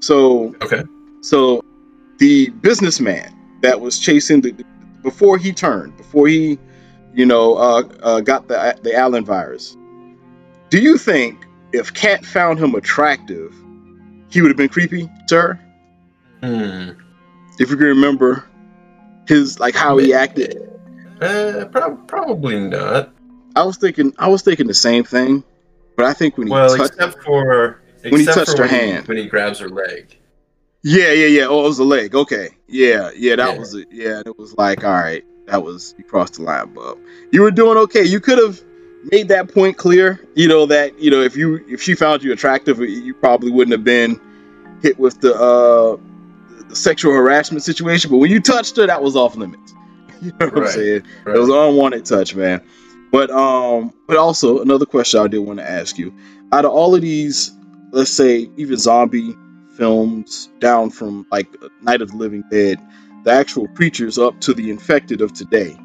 [0.00, 0.82] So Okay.
[1.22, 1.62] so
[2.18, 4.52] the businessman that was chasing the
[5.02, 6.58] before he turned, before he,
[7.14, 9.76] you know, uh, uh, got the the Alvin virus.
[10.70, 13.54] Do you think if Kat found him attractive,
[14.30, 15.58] he would have been creepy her?
[16.42, 16.90] Hmm.
[17.58, 18.44] If you can remember
[19.26, 20.58] his like how he acted.
[21.20, 23.12] Uh, prob- probably not.
[23.56, 25.44] I was thinking I was thinking the same thing,
[26.00, 28.76] but I think when he Well, touched except for When he touched her when he-
[28.76, 29.06] hand.
[29.08, 30.16] when he grabs her leg.
[30.82, 31.46] Yeah, yeah, yeah.
[31.48, 32.14] Oh, it was a leg.
[32.14, 32.48] Okay.
[32.66, 33.58] Yeah, yeah, that Yeah.
[33.58, 33.88] was it.
[33.92, 36.96] Yeah, it was like, all right, that was you crossed the line, bub.
[37.32, 38.02] You were doing okay.
[38.04, 38.60] You could have
[39.12, 40.18] made that point clear.
[40.34, 43.72] You know that you know if you if she found you attractive, you probably wouldn't
[43.72, 44.18] have been
[44.82, 45.98] hit with the uh
[46.70, 48.10] the sexual harassment situation.
[48.10, 49.74] But when you touched her, that was off limits.
[50.22, 51.02] You know what I'm saying?
[51.24, 51.36] Right?
[51.36, 52.60] It was an unwanted touch, man.
[53.10, 56.14] But um, but also another question I did want to ask you:
[56.52, 57.50] out of all of these,
[57.90, 59.34] let's say even zombie
[59.76, 61.48] films, down from like
[61.82, 62.80] Night of the Living Dead,
[63.24, 65.76] the actual creatures up to the infected of today,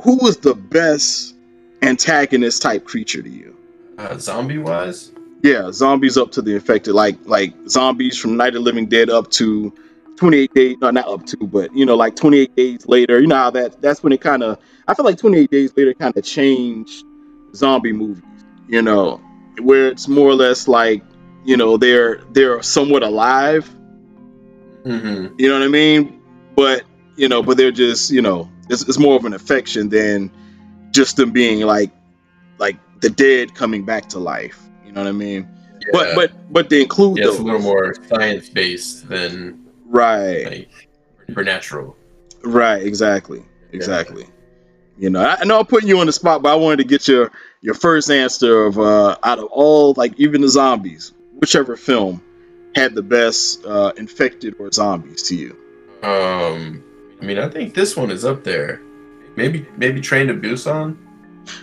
[0.00, 1.34] who was the best
[1.82, 3.56] antagonist type creature to you?
[3.98, 8.54] Uh, zombie wise, Yeah, zombies up to the infected, like like zombies from Night of
[8.54, 9.72] the Living Dead up to
[10.16, 13.20] 28 days, no, not up to, but you know, like 28 days later.
[13.20, 15.94] You know how that that's when it kind of, I feel like 28 days later
[15.94, 17.04] kind of changed
[17.54, 18.22] zombie movies.
[18.68, 19.20] You know,
[19.60, 21.02] where it's more or less like,
[21.44, 23.68] you know, they're they're somewhat alive.
[24.84, 25.34] mm-hmm.
[25.38, 26.22] You know what I mean?
[26.56, 26.84] But
[27.16, 30.30] you know, but they're just you know, it's, it's more of an affection than
[30.90, 31.90] just them being like
[32.58, 34.60] like the dead coming back to life.
[34.86, 35.48] You know what I mean?
[35.84, 35.90] yeah.
[35.92, 39.63] But but but they include yeah, it's a little more science based than
[39.94, 40.44] right.
[40.44, 40.88] like
[41.26, 41.96] supernatural.
[42.42, 44.26] Right, exactly, exactly.
[44.98, 46.84] You know, I, I know I'm putting you on the spot, but I wanted to
[46.84, 51.76] get your your first answer of uh, out of all, like even the zombies, whichever
[51.76, 52.22] film
[52.74, 55.56] had the best uh, infected or zombies to you.
[56.02, 56.84] Um,
[57.20, 58.80] I mean, I think this one is up there.
[59.36, 60.96] Maybe maybe Train to Busan.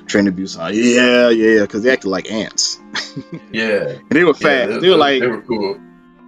[0.07, 2.79] Train to Busan, yeah, yeah, because they acted like ants,
[3.51, 4.81] Yeah, and they were yeah, fast.
[4.81, 5.79] they, were like, they were cool.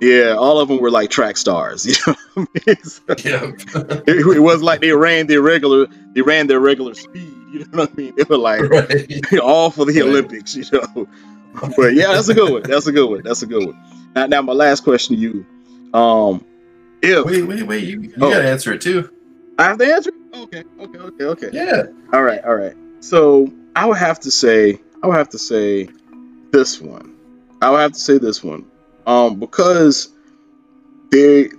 [0.03, 1.85] Yeah, all of them were like track stars.
[1.87, 2.83] You know, what I mean?
[2.83, 3.51] So Yeah,
[4.07, 7.33] it, it wasn't like they ran their regular, they ran their regular speed.
[7.51, 8.13] You know what I mean?
[8.17, 8.61] They were like.
[8.61, 9.39] right.
[9.41, 10.09] all for the Right.
[10.09, 11.07] Olympics, you know.
[11.77, 12.63] But yeah, that's a good one.
[12.63, 13.21] That's a good one.
[13.23, 14.11] That's a good one.
[14.15, 15.45] Now, now my last question to you.
[15.93, 16.43] Um,
[17.03, 17.83] if Wait, wait, wait!
[17.83, 18.31] You, you Oh.
[18.31, 19.09] gotta answer it too.
[19.59, 21.49] I have to answer, okay, okay, okay, okay.
[21.53, 21.83] Yeah.
[22.11, 22.75] All right, all right.
[23.01, 25.89] So I would have to say, I would have to say
[26.51, 27.15] this one.
[27.61, 28.65] I would have to say this one,
[29.05, 30.09] um, because
[31.11, 31.49] they,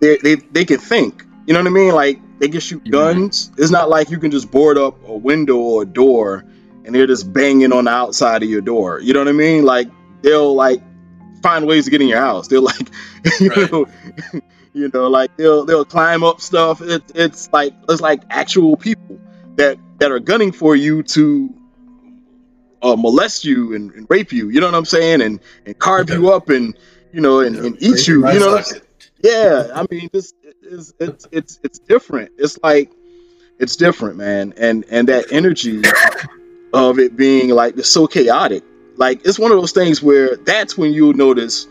[0.00, 1.24] they, they, they can think.
[1.46, 1.94] You know what I mean?
[1.94, 3.50] Like they can shoot guns.
[3.58, 6.44] It's not like you can just board up a window or a door
[6.84, 9.00] and they're just banging on the outside of your door.
[9.00, 9.64] You know what I mean?
[9.64, 9.88] Like
[10.22, 10.80] they'll like
[11.42, 12.48] find ways to get in your house.
[12.48, 12.88] They'll like,
[13.40, 13.72] you Right.
[13.72, 13.86] know,
[14.72, 16.80] you know, like they'll they'll climb up stuff.
[16.80, 19.18] It, it's like it's like actual people
[19.56, 21.54] that that are gunning for you to
[22.82, 24.48] uh, molest you and, and rape you.
[24.48, 25.20] You know what I'm saying?
[25.22, 26.76] And and carve you up and
[27.12, 28.26] you know and, and eat you.
[28.32, 28.82] You know what I'm saying?
[29.22, 32.32] Yeah, I mean, this is it's it's it's different.
[32.38, 32.92] It's like
[33.58, 35.82] it's different, man, and and that energy
[36.72, 38.62] of it being like it's so chaotic.
[38.96, 41.66] Like it's one of those things where that's when you'll notice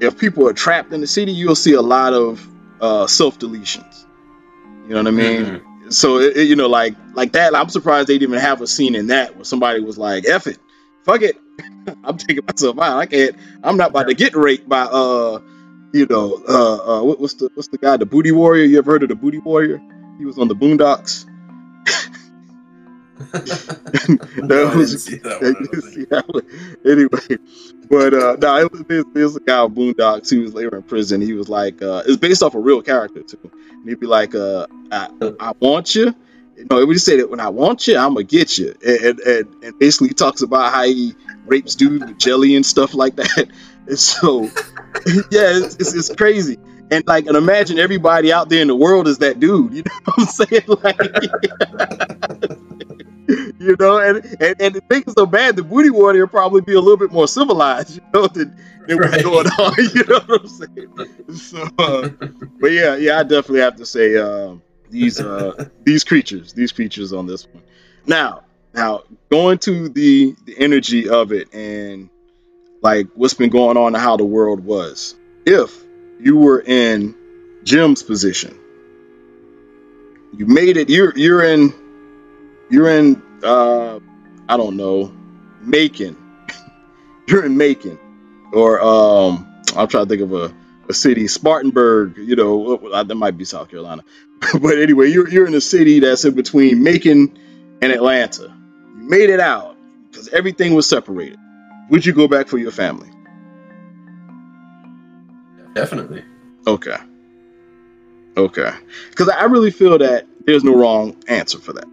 [0.00, 2.46] if people are trapped in the city, you'll see a lot of
[2.80, 4.04] uh, self deletions.
[4.84, 5.44] You know what I mean?
[5.44, 5.65] Mhm.
[5.90, 7.54] So it, you know, like like that.
[7.54, 10.46] I'm surprised they didn't even have a scene in that where somebody was like, "F
[10.46, 10.58] it,
[11.04, 11.36] fuck it,
[12.04, 12.98] I'm taking myself out.
[12.98, 13.36] I can't.
[13.62, 15.40] I'm not about to get raped by uh,
[15.92, 18.64] you know, uh, uh what, what's the what's the guy, the Booty Warrior?
[18.64, 19.80] You ever heard of the Booty Warrior?
[20.18, 21.26] He was on the Boondocks.
[24.36, 25.44] No, was- that one.
[25.46, 25.84] I don't think.
[25.84, 26.46] See that one?
[26.84, 27.38] anyway,
[27.88, 30.30] but uh, no, it was this, this guy on Boondocks.
[30.30, 31.20] He was later in prison.
[31.20, 33.50] He was like, uh, it's based off a real character too.
[33.70, 35.08] And he'd be like, uh, I,
[35.40, 36.14] I want you.
[36.70, 38.74] No, it would just say that when I want you, I'm gonna get you.
[38.84, 41.14] And, and, and, and basically, talks about how he
[41.46, 43.48] rapes dudes with jelly and stuff like that.
[43.88, 44.42] And so,
[45.30, 46.58] yeah, it's, it's, it's crazy.
[46.90, 49.74] And like, and imagine everybody out there in the world is that dude.
[49.74, 50.62] You know what I'm saying?
[50.82, 50.98] Like,
[53.58, 56.60] you know, and and, and to make it so bad, the booty warrior would probably
[56.60, 59.74] be a little bit more civilized, you know, than, than what's going on.
[59.94, 61.36] You know what I'm saying?
[61.36, 62.08] So, uh,
[62.60, 67.12] but yeah, yeah, I definitely have to say um, these uh, these creatures, these creatures
[67.12, 67.62] on this one.
[68.06, 68.44] Now,
[68.74, 72.08] now going to the the energy of it and
[72.82, 75.16] like what's been going on and how the world was.
[75.44, 75.85] If
[76.20, 77.14] you were in
[77.64, 78.58] Jim's position,
[80.36, 80.88] you made it.
[80.88, 81.72] You're you're in
[82.70, 84.00] you're in uh
[84.48, 85.12] I don't know
[85.60, 86.16] Macon.
[87.28, 87.98] you're in Macon,
[88.52, 90.54] or um I'm trying to think of a,
[90.88, 92.16] a city, Spartanburg.
[92.18, 94.04] You know that might be South Carolina,
[94.60, 97.38] but anyway, you're you're in a city that's in between Macon
[97.82, 98.54] and Atlanta.
[98.96, 99.76] You made it out
[100.10, 101.38] because everything was separated.
[101.90, 103.10] Would you go back for your family?
[105.76, 106.24] Definitely.
[106.66, 106.96] Okay.
[108.36, 108.72] Okay.
[109.10, 111.86] Because I really feel that there's no wrong answer for that.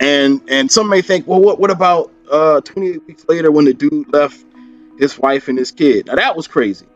[0.00, 3.74] And and some may think, well, what what about uh 28 weeks later when the
[3.74, 4.42] dude left
[4.98, 6.06] his wife and his kid?
[6.06, 6.86] Now that was crazy.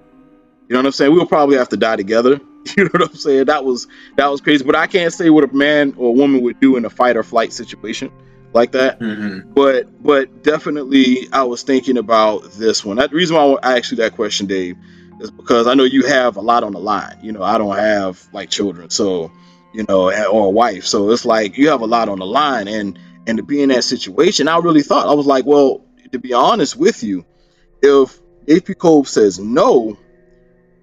[0.68, 1.12] You know what I'm saying?
[1.12, 2.40] We'll probably have to die together.
[2.78, 3.44] You know what I'm saying?
[3.44, 4.64] That was that was crazy.
[4.64, 7.14] But I can't say what a man or a woman would do in a fight
[7.18, 8.10] or flight situation
[8.54, 9.52] like that Mm-hmm.
[9.52, 12.96] but but definitely I was thinking about this one.
[12.96, 14.76] That the reason why I asked you that question, Dave,
[15.20, 17.18] is because I know you have a lot on the line.
[17.22, 19.30] You know, I don't have like children, so
[19.72, 22.68] you know, or a wife, so it's like you have a lot on the line,
[22.68, 26.18] and and to be in that situation, I really thought I was like, well, to
[26.18, 27.24] be honest with you,
[27.82, 29.98] if AP Cove says no,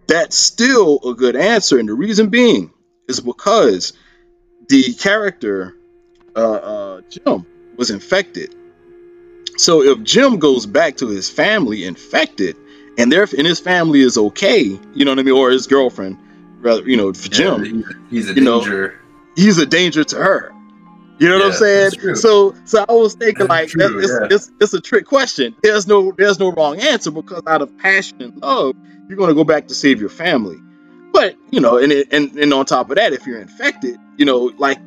[0.07, 2.73] that's still a good answer, and the reason being
[3.07, 3.93] is because
[4.67, 5.75] the character
[6.35, 7.45] uh, uh, Jim
[7.77, 8.55] was infected.
[9.57, 12.55] So if Jim goes back to his family infected,
[12.97, 14.61] and their and his family is okay,
[14.93, 16.17] you know what I mean, or his girlfriend,
[16.59, 18.99] rather, you know, for Jim, Yeah, he's, he's a you know, danger.
[19.35, 20.51] he's a danger to her.
[21.19, 22.15] You know what I'm saying?
[22.15, 24.35] So, so I was thinking like true, that- it's, yeah.
[24.35, 25.55] it's it's a trick question.
[25.61, 28.75] There's no there's no wrong answer because out of passion and love,
[29.07, 30.57] you're gonna go back to save your family.
[31.13, 34.25] But you know, and it, and and on top of that, if you're infected, you
[34.25, 34.79] know, like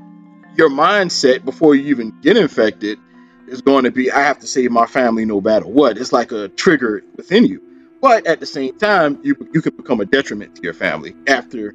[0.57, 2.99] your mindset before you even get infected
[3.47, 5.99] is going to be, I have to save my family no matter what.
[5.99, 7.61] It's like a trigger within you.
[8.05, 11.75] But at the same time, you you could become a detriment to your family after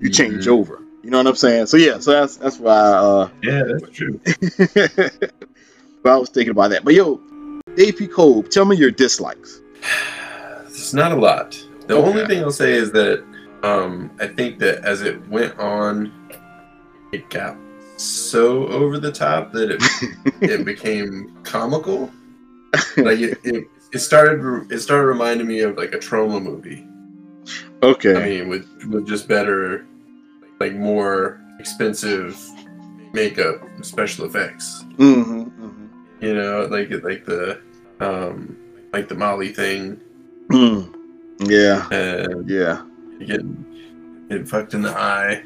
[0.00, 0.52] you change Mhm.
[0.58, 0.82] over.
[1.02, 1.66] You know what I'm saying?
[1.66, 4.18] So yeah, so that's that's why uh Yeah, that's true.
[6.02, 6.82] but I was thinking about that.
[6.82, 7.20] But yo,
[7.78, 9.60] AP Cole, tell me your dislikes.
[10.68, 11.62] It's not a lot.
[11.88, 12.08] The Okay.
[12.08, 13.22] only thing I'll say is that
[13.62, 16.10] um, I think that as it went on,
[17.12, 17.56] it got
[17.98, 19.82] so over the top that it
[20.40, 22.10] it became comical.
[22.96, 26.86] Like it, it, it started it started reminding me of like a trauma movie.
[27.82, 28.16] Okay.
[28.16, 29.86] I mean, with with just better,
[30.60, 32.38] like more expensive
[33.12, 34.84] makeup, special effects.
[34.96, 35.86] Mm-hmm, mm-hmm.
[36.20, 37.60] You know, like like the
[38.00, 38.56] um
[38.92, 40.00] like the Molly thing
[40.48, 40.94] Mm.
[41.40, 42.82] Yeah, and yeah.
[43.18, 43.64] getting
[44.28, 45.44] getting fucked in the eye.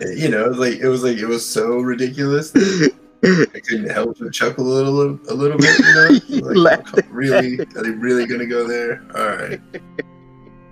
[0.16, 4.32] you know, like it was like it was so ridiculous that I couldn't help but
[4.32, 5.78] chuckle a little a little bit.
[5.78, 7.08] You know, You like, laughed.
[7.10, 9.04] really, are they really gonna go there?
[9.16, 9.60] All right,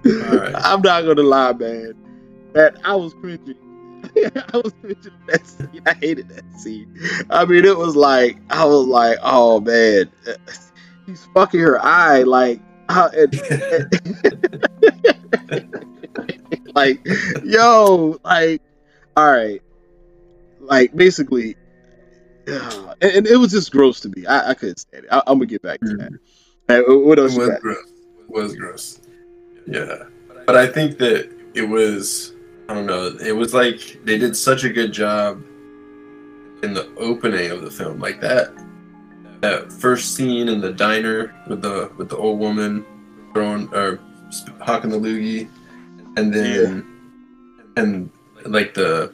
[0.07, 0.55] all right.
[0.57, 1.95] I'm not gonna lie, man.
[2.53, 3.57] That I was cringing.
[4.17, 5.83] I was cringing that scene.
[5.87, 6.97] I hated that scene.
[7.31, 10.11] I mean, it was like I was like, oh man,
[11.07, 13.35] he's fucking her eye, like, how, and,
[16.75, 17.05] like,
[17.45, 18.63] yo, like,
[19.17, 19.61] all right,
[20.61, 21.57] like, basically,
[22.49, 24.27] uh, and, and it was just gross to me.
[24.27, 25.09] I, I couldn't stand it.
[25.11, 26.13] I, I'm gonna get back to that.
[26.69, 27.79] Uh, what It else you was gross.
[27.89, 29.01] It was gross.
[29.67, 30.05] Yeah,
[30.47, 32.33] but I think that it was.
[32.69, 33.17] I don't know.
[33.25, 35.43] It was like they did such a good job
[36.63, 38.53] in the opening of the film, like that.
[39.41, 42.85] That first scene in the diner with the with the old woman
[43.35, 44.01] throwing or
[44.61, 45.49] hawking the loogie,
[46.17, 46.85] and then
[47.77, 48.11] and
[48.47, 49.13] like the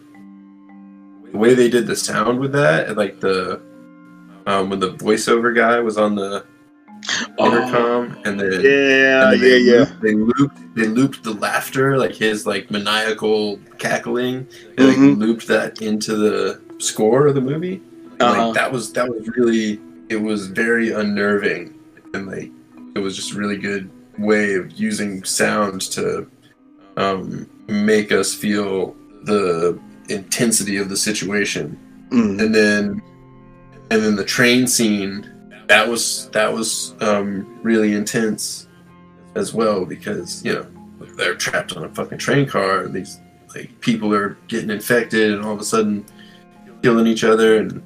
[1.33, 3.61] the way they did the sound with that, and like the
[4.47, 6.45] um, when the voiceover guy was on the
[7.39, 9.73] intercom, and then Oh, Yeah, and then yeah, they yeah.
[9.79, 14.47] Looped, they looped they looped the laughter, like his like maniacal cackling,
[14.79, 15.19] and like Mhm.
[15.19, 17.81] looped that into the score of the movie.
[18.21, 18.47] And, Uh-huh.
[18.47, 21.75] Like that was that was really it was very unnerving,
[22.15, 22.51] and like
[22.95, 26.27] it was just a really good way of using sound to
[26.99, 29.79] um, make us feel the
[30.13, 31.79] intensity of the situation
[32.11, 32.43] Mm.
[32.43, 33.03] and then
[33.91, 35.31] and then the train scene
[35.67, 38.69] that was that was um, really intense
[39.35, 40.67] as well because you know
[41.17, 43.19] they're trapped on a fucking train car and these
[43.55, 46.05] like people are getting infected and all of a sudden
[46.83, 47.83] killing each other and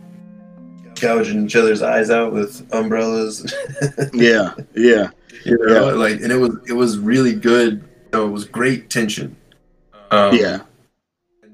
[1.01, 3.55] gouging each other's eyes out with umbrellas
[4.13, 5.11] Yeah, yeah.
[5.45, 5.93] you know Yeah.
[5.93, 9.37] like and it was it was really good you know, it was great tension
[10.11, 10.63] um, Yeah.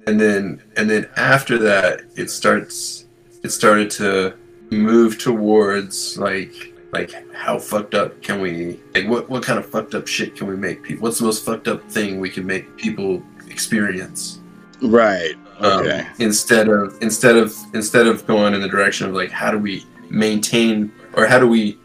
[0.07, 3.07] And then and then after that it starts
[3.43, 4.35] it started to
[4.71, 9.95] move towards like like how fucked up can we like what what kind of fucked
[9.95, 12.77] up shit can we make people what's the most fucked up thing we can make
[12.77, 14.41] people experience
[14.81, 15.35] Right.
[15.59, 16.07] um, Okay.
[16.19, 19.85] instead of instead of instead of going in the direction of like how do we
[20.11, 21.79] maintain or how do we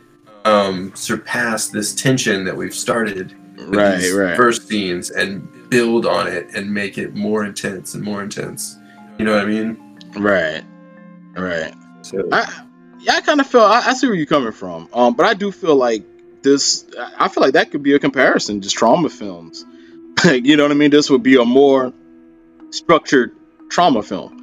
[0.45, 3.36] um, surpass this tension that we've started
[3.67, 3.97] right.
[3.97, 4.36] these Right.
[4.38, 8.77] first scenes and build on it and make it more intense and more intense.
[9.17, 9.99] You know what I mean?
[10.17, 10.63] right.
[11.36, 11.73] Right.
[12.01, 12.63] So I
[12.99, 14.89] yeah, I kind of feel I, I see where you're coming from.
[14.93, 16.03] Um, but I do feel like
[16.41, 16.86] this.
[17.18, 19.65] I feel like that could be a comparison, just trauma films.
[20.26, 20.89] Like, you know what I mean?
[20.89, 21.93] This would be a more
[22.72, 23.36] structured
[23.70, 24.34] trauma film.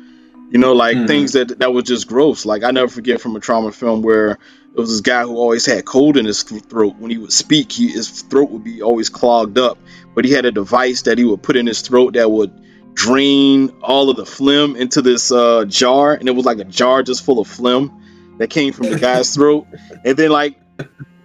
[0.51, 1.07] You know, like Mhm.
[1.09, 2.47] things that that was just gross.
[2.47, 5.67] Like I never forget from a trauma film where it was this guy who always
[5.67, 6.95] had cold in his throat.
[6.99, 9.79] When he would speak, he, his throat would be always clogged up.
[10.15, 12.53] But he had a device that he would put in his throat that would
[12.95, 17.03] drain all of the phlegm into this uh, jar, and it was like a jar
[17.03, 19.67] just full of phlegm that came from the guy's throat.
[20.05, 20.59] And then, like,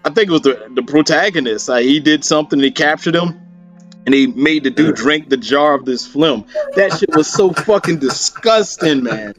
[0.04, 1.70] I think it was the the protagonist.
[1.70, 3.40] Like, he did something, he captured him,
[4.06, 6.46] and he made the dude drink the jar of this phlegm.
[6.76, 9.34] That shit was so fucking disgusting, man.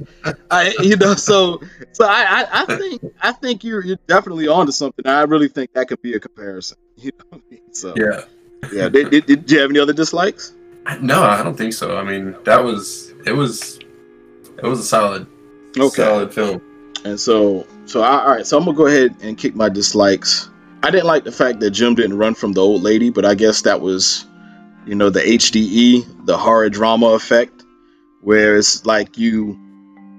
[0.51, 1.61] I, you know, so
[1.93, 5.07] so I, I, I think I think you're you're definitely onto something.
[5.07, 6.79] I really think that could be a comparison.
[6.97, 7.75] You know what I mean?
[7.75, 8.25] So yeah.
[8.73, 8.89] Yeah.
[8.89, 10.53] Did, did, did you have any other dislikes?
[11.01, 11.97] No, I don't think so.
[11.97, 13.79] I mean, that was it was
[14.59, 15.27] it was a solid
[15.79, 16.03] Okay.
[16.03, 16.63] Solid film.
[17.05, 18.47] And so, so I, all right.
[18.47, 20.49] So I'm gonna go ahead and kick my dislikes.
[20.83, 23.35] I didn't like the fact that Jim didn't run from the old lady, but I
[23.35, 24.25] guess that was,
[24.87, 27.65] you know, the HDE, the horror drama effect,
[28.23, 29.59] where it's like you,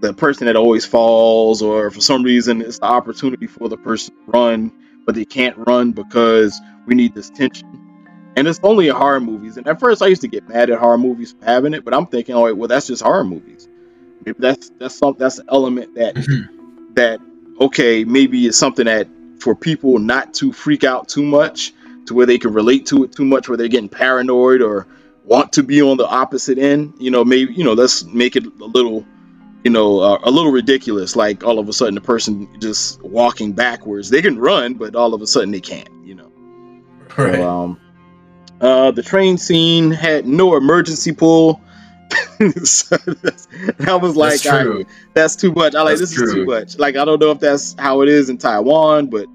[0.02, 4.14] the person that always falls, or for some reason it's the opportunity for the person
[4.14, 4.72] to run,
[5.06, 7.81] but they can't run because we need this tension.
[8.36, 9.58] And it's only in horror movies.
[9.58, 11.94] And at first, I used to get mad at horror movies for having it, but
[11.94, 13.68] I'm thinking, oh, well, that's just horror movies.
[14.26, 16.16] Maybe that's that's some that's an element that
[16.96, 17.20] that
[17.60, 19.08] okay, maybe it's something that
[19.40, 21.74] for people not to freak out too much,
[22.06, 24.88] to where they can relate to it too much, where they're getting paranoid or
[25.24, 26.96] want to be on the opposite end.
[27.00, 29.06] You know, maybe you know, let's make it a little,
[29.64, 31.16] you know, uh, a little ridiculous.
[31.16, 35.14] Like all of a sudden, the person just walking backwards, they can run, but all
[35.14, 35.90] of a sudden they can't.
[36.06, 36.32] You know.
[37.18, 37.36] Right.
[37.36, 37.80] So, um,
[38.62, 41.60] uh, the train scene had no emergency pull.
[42.64, 45.76] so that was like, That's I- that's too much.
[45.76, 46.78] I like That's this is too much.
[46.78, 49.28] Like I don't know if that's how it is in Taiwan, but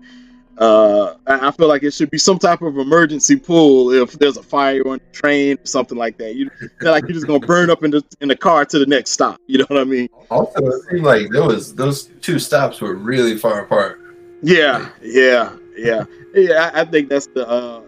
[0.58, 4.36] uh, I I feel like it should be some type of emergency pull if there's
[4.36, 6.34] a fire on the train or something like that.
[6.34, 6.50] You
[6.80, 9.10] they're like you're just gonna burn up in the in the car to the next
[9.10, 9.40] stop.
[9.46, 10.08] You know what I mean?
[10.30, 14.00] Also, it seemed like there was those two stops were really far apart.
[14.42, 16.04] Yeah, yeah, yeah,
[16.34, 16.70] yeah.
[16.74, 17.80] I, I think that's the uh,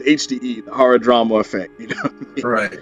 [0.00, 1.78] the, HDE, the horror drama effect.
[1.80, 2.10] You know.
[2.42, 2.78] Right.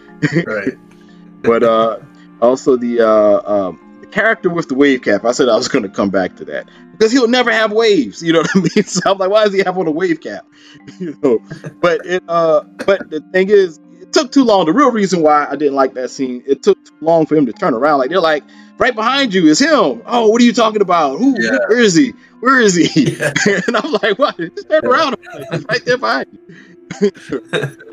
[0.46, 0.74] Right.
[1.42, 1.98] but uh
[2.40, 5.82] also the uh um the character with the wave cap i said i was going
[5.84, 8.70] to come back to that because he'll never have waves you know what i mean
[8.84, 10.44] so i'm like why does he have on a wave cap
[10.98, 11.38] you know
[11.80, 15.46] but it uh but the thing is it took too long the real reason why
[15.48, 18.10] i didn't like that scene it took too long for him to turn around like
[18.10, 18.42] they're like
[18.78, 21.58] right behind you is him oh what are you talking about who Yeah.
[21.68, 22.10] where is he
[22.40, 23.32] where is he Yeah.
[23.66, 25.16] and i'm like what just turn around
[25.52, 26.76] he's right there behind you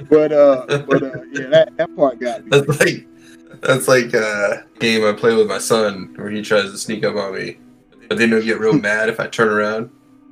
[0.10, 3.08] but uh but uh yeah that, that part got me That's like
[3.62, 7.16] that's like a game I play with my son where he tries to sneak up
[7.16, 7.58] on me.
[8.08, 9.90] But then he'll get real mad if I turn around.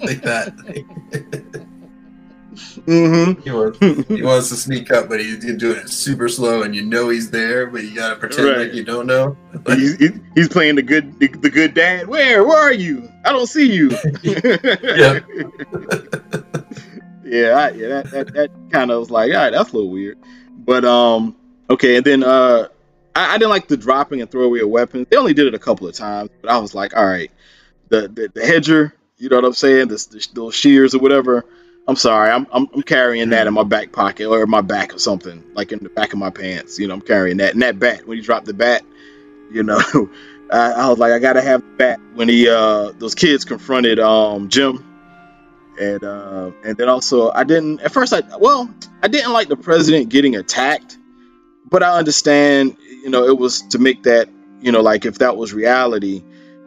[0.00, 1.66] like that.
[2.54, 6.74] Mm-hmm He wants, he wants to sneak up, but he's doing it super slow, and
[6.74, 8.58] you know he's there, but you gotta pretend Right.
[8.58, 9.36] like you don't know.
[9.66, 9.96] He's,
[10.34, 12.06] he's playing the good the, the good dad.
[12.08, 13.08] Where where are you?
[13.24, 13.90] I don't see you.
[14.24, 15.20] Yeah.
[17.24, 17.88] yeah, I, yeah.
[17.88, 20.18] That that, that kind of was like, all right, that's a little weird.
[20.58, 21.36] But um,
[21.70, 22.68] okay, and then uh,
[23.14, 25.06] I, I didn't like the dropping and throwaway of weapons.
[25.10, 27.30] They only did it a couple of times, but I was like, all right,
[27.88, 29.88] the the, the hedger, you know what I'm saying?
[29.88, 31.44] The, the, those shears or whatever.
[31.86, 34.94] I'm sorry, I'm, I'm I'm carrying that in my back pocket or in my back
[34.94, 36.78] or something, like in the back of my pants.
[36.78, 37.52] You know, I'm carrying that.
[37.52, 38.82] And that bat, when he dropped the bat,
[39.52, 39.78] you know,
[40.50, 44.00] I, I was like, I gotta have the bat when he uh those kids confronted
[44.00, 44.82] um Jim,
[45.78, 48.72] and uh and then also I didn't at first I well
[49.02, 50.96] I didn't like the president getting attacked,
[51.68, 54.30] but I understand you know it was to make that
[54.62, 56.22] you know like if that was reality,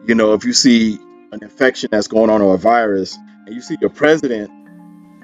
[0.05, 0.99] you know if you see
[1.31, 4.51] an infection that's going on or a virus and you see your president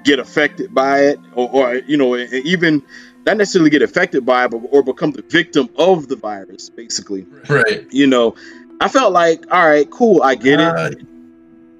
[0.04, 2.82] get affected by it or, or you know even
[3.26, 7.26] not necessarily get affected by it but, or become the victim of the virus basically.
[7.48, 7.86] Right.
[7.90, 8.34] you know
[8.80, 10.66] i felt like all right cool i get it.
[10.66, 10.90] Uh,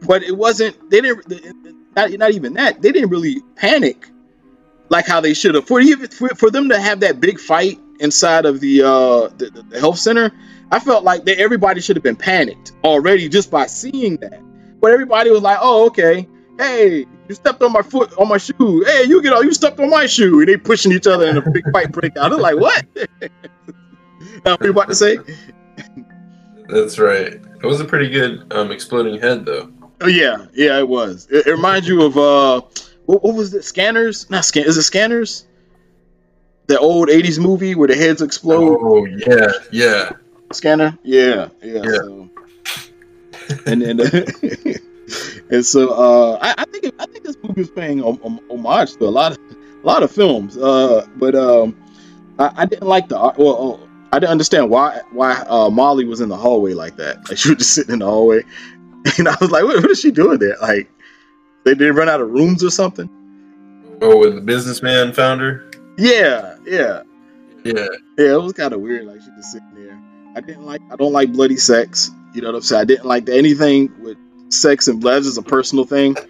[0.06, 1.30] but it wasn't they didn't
[1.96, 4.08] not, not even that they didn't really panic
[4.90, 5.66] like how they should have.
[5.66, 9.50] For even for, for them to have that big fight inside of the uh the,
[9.50, 10.30] the- the health center
[10.70, 14.40] i felt like that everybody should have been panicked already just by seeing that.
[14.80, 18.84] But everybody was like oh okay hey you stepped on my foot on my shoe
[18.86, 21.38] hey you get on you stepped on my shoe and they pushing each other and
[21.38, 22.84] a big fight break out i'm like what
[24.44, 25.18] now what you about to say
[26.68, 27.34] that's right.
[27.34, 29.70] It was a pretty good um, exploding head, though.
[30.00, 31.28] Oh yeah, yeah, it was.
[31.30, 32.62] It, it reminds you of uh,
[33.06, 33.64] what, what was it?
[33.64, 34.28] Scanners?
[34.30, 34.64] Not scan.
[34.64, 35.46] Is it Scanners?
[36.66, 38.78] The old '80s movie where the heads explode.
[38.80, 40.12] Oh yeah, yeah.
[40.52, 40.98] Scanner?
[41.02, 41.82] Yeah, yeah.
[41.82, 41.82] Yeah.
[41.82, 42.30] So.
[43.66, 43.98] And then,
[45.54, 48.94] and so uh, I, I think I think this movie is paying hom- hom- homage
[48.96, 49.38] to a lot of
[49.82, 50.56] a lot of films.
[50.56, 51.76] Uh, but um,
[52.38, 53.16] I, I didn't like the.
[53.16, 57.28] Well, oh, I didn't understand why why uh, Molly was in the hallway like that.
[57.28, 58.42] Like she was just sitting in the hallway,
[59.18, 60.56] and I was like, what, what is she doing there?
[60.60, 60.90] Like
[61.64, 63.08] they did run out of rooms or something.
[64.02, 65.70] Oh, with the businessman founder.
[65.96, 67.02] Yeah, yeah.
[67.64, 67.86] Yeah,
[68.18, 69.06] Yeah, it was kind of weird.
[69.06, 69.98] Like she just sitting there.
[70.36, 70.82] I didn't like.
[70.90, 72.10] I don't like bloody sex.
[72.34, 72.82] You know what I'm saying?
[72.82, 74.18] I didn't like anything with
[74.48, 76.16] sex and blood is a personal thing.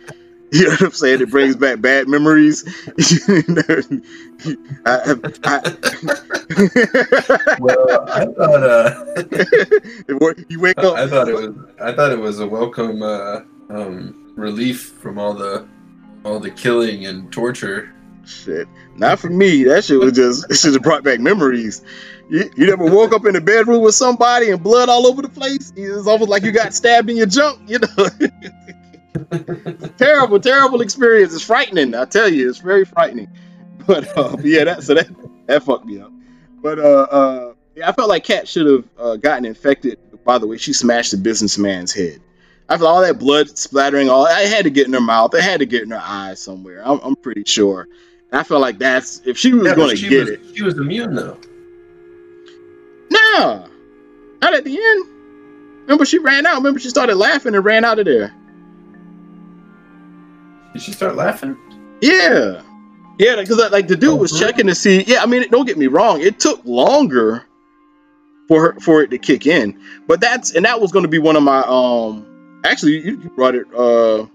[0.53, 1.21] You know what I'm saying?
[1.21, 2.63] It brings back bad memories.
[2.97, 4.03] You
[4.87, 5.61] I, I,
[7.59, 9.05] well, I thought uh,
[10.49, 10.97] you wake up.
[10.97, 15.35] I thought it was I thought it was a welcome uh, um, relief from all
[15.35, 15.67] the
[16.25, 17.93] all the killing and torture
[18.27, 19.65] Shit, not for me.
[19.65, 21.83] That shit was just it just brought back memories.
[22.31, 25.29] You, you never woke up in the bedroom with somebody and blood all over the
[25.29, 25.73] place.
[25.77, 27.61] It's almost like you got stabbed in your junk.
[27.69, 28.09] You know,
[29.99, 31.35] terrible, terrible experience.
[31.35, 31.95] It's frightening.
[31.95, 33.29] I tell you, it's very frightening.
[33.87, 35.09] But uh, yeah, that so that
[35.47, 36.11] that fucked me up.
[36.63, 39.99] But uh, uh yeah, I felt like Kat should have uh, gotten infected.
[40.25, 42.21] By the way, she smashed the businessman's head.
[42.69, 45.35] After all that blood splattering, all I had to get in her mouth.
[45.35, 46.83] It had to get in her eyes somewhere.
[46.83, 47.87] I'm, I'm pretty sure.
[48.31, 50.57] And I felt like that's if she was Yeah, going to get was, it.
[50.57, 51.39] She was immune though.
[53.11, 53.67] Nah,
[54.43, 55.07] not at the end.
[55.83, 56.57] Remember, she ran out.
[56.57, 58.33] Remember, she started laughing and ran out of there.
[60.73, 61.57] Did she start laughing?
[62.01, 62.63] Yeah,
[63.19, 64.45] yeah, because like the dude Oh, was really?
[64.53, 65.03] checking to see.
[65.07, 66.21] Yeah, I mean, don't get me wrong.
[66.21, 67.45] It took longer
[68.49, 71.19] for her for it to kick in, but that's and that was going to be
[71.19, 72.27] one of my um.
[72.65, 74.27] Actually, you, you brought it uh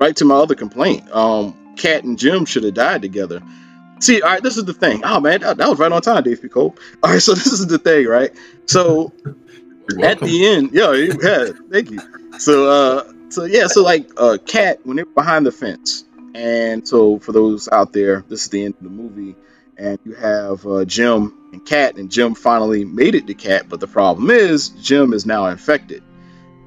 [0.00, 1.10] right to my other complaint.
[1.12, 3.40] Um, Kat and Jim should have died together.
[4.00, 5.02] See, all right, this is the thing.
[5.04, 6.48] Oh man, that, that was right on time, Dave P.
[6.48, 6.76] Cole.
[7.02, 8.32] All right, so this is the thing, right?
[8.66, 9.12] So
[10.02, 12.00] at the end, yeah, yeah, thank you.
[12.38, 17.18] So, uh, so yeah, so like, uh, Kat when they're behind the fence, and so
[17.18, 19.36] for those out there, this is the end of the movie,
[19.76, 23.80] and you have uh, Jim and Kat, and Jim finally made it to Kat, but
[23.80, 26.02] the problem is Jim is now infected,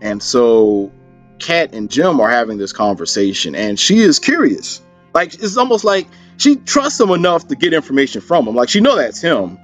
[0.02, 0.92] and so
[1.40, 4.82] Kat and Jim are having this conversation, and she is curious,
[5.14, 6.08] like it's almost like
[6.38, 9.60] she trusts him enough to get information from him, like she know that's him,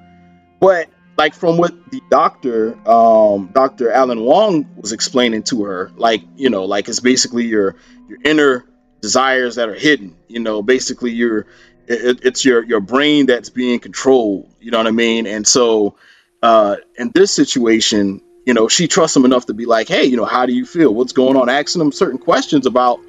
[0.60, 6.24] but like from what the doctor um dr alan wong was explaining to her like
[6.36, 7.76] you know like it's basically your
[8.10, 8.66] your inner
[9.04, 10.16] desires that are hidden.
[10.28, 11.46] You know basically your
[11.88, 14.50] it, it's your your brain that's being controlled.
[14.62, 15.28] You know what i mean?
[15.28, 15.98] And so
[16.42, 20.18] uh in this situation you know she trusts him enough to be like hey you
[20.18, 20.92] know how do you feel?
[20.94, 21.50] What's going on?
[21.50, 23.02] Asking him certain questions about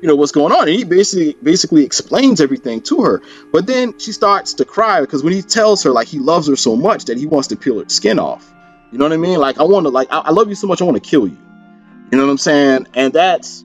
[0.00, 3.22] you know what's going on and he basically basically explains everything to her
[3.52, 6.56] but then she starts to cry because when he tells her like he loves her
[6.56, 8.52] so much that he wants to peel her skin off.
[8.92, 9.38] You know what I mean?
[9.38, 11.26] Like I want to like I, I love you so much I want to kill
[11.26, 11.38] you.
[12.10, 12.88] You know what I'm saying?
[12.94, 13.64] And that's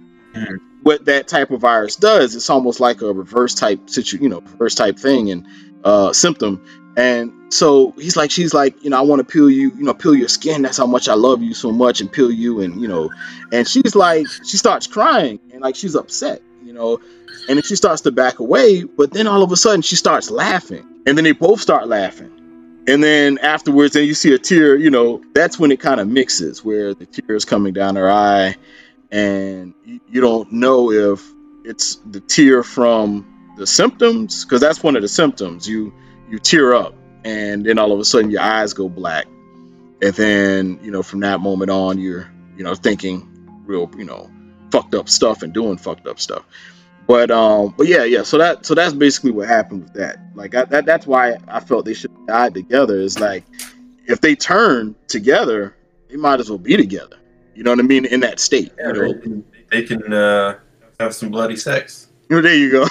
[0.83, 2.35] what that type of virus does.
[2.35, 5.47] It's almost like a reverse type situ, you know, reverse type thing and
[5.83, 6.63] uh symptom.
[6.97, 9.93] And so he's like, she's like, you know, I want to peel you, you know,
[9.93, 10.61] peel your skin.
[10.61, 12.61] That's how much I love you so much and peel you.
[12.61, 13.11] And, you know,
[13.51, 16.99] and she's like, she starts crying like she's upset, you know,
[17.47, 18.83] and then she starts to back away.
[18.83, 20.85] But then all of a sudden she starts laughing.
[21.05, 22.83] And then they both start laughing.
[22.87, 26.07] And then afterwards, then you see a tear, you know, that's when it kind of
[26.07, 28.55] mixes where the tear is coming down her eye.
[29.11, 31.27] And you, don't know if
[31.63, 35.67] it's the tear from the symptoms, because that's one of the symptoms.
[35.67, 35.93] You,
[36.29, 36.93] you tear up
[37.23, 39.25] and then all of a sudden your eyes go black
[40.01, 43.27] and then you know from that moment on you're you know thinking
[43.65, 44.29] real you know
[44.75, 46.43] fucked up stuff and doing fucked up stuff
[47.07, 50.53] but um but yeah yeah so that so that's basically what happened with that like
[50.55, 53.43] I, that that's why i felt they should have died together is like
[54.07, 55.75] if they turn together
[56.09, 57.17] they might as well be together
[57.53, 60.59] you know what i mean in that state Yeah, you they can, they can uh,
[60.99, 62.07] have some bloody sex.
[62.31, 62.85] Oh, there you go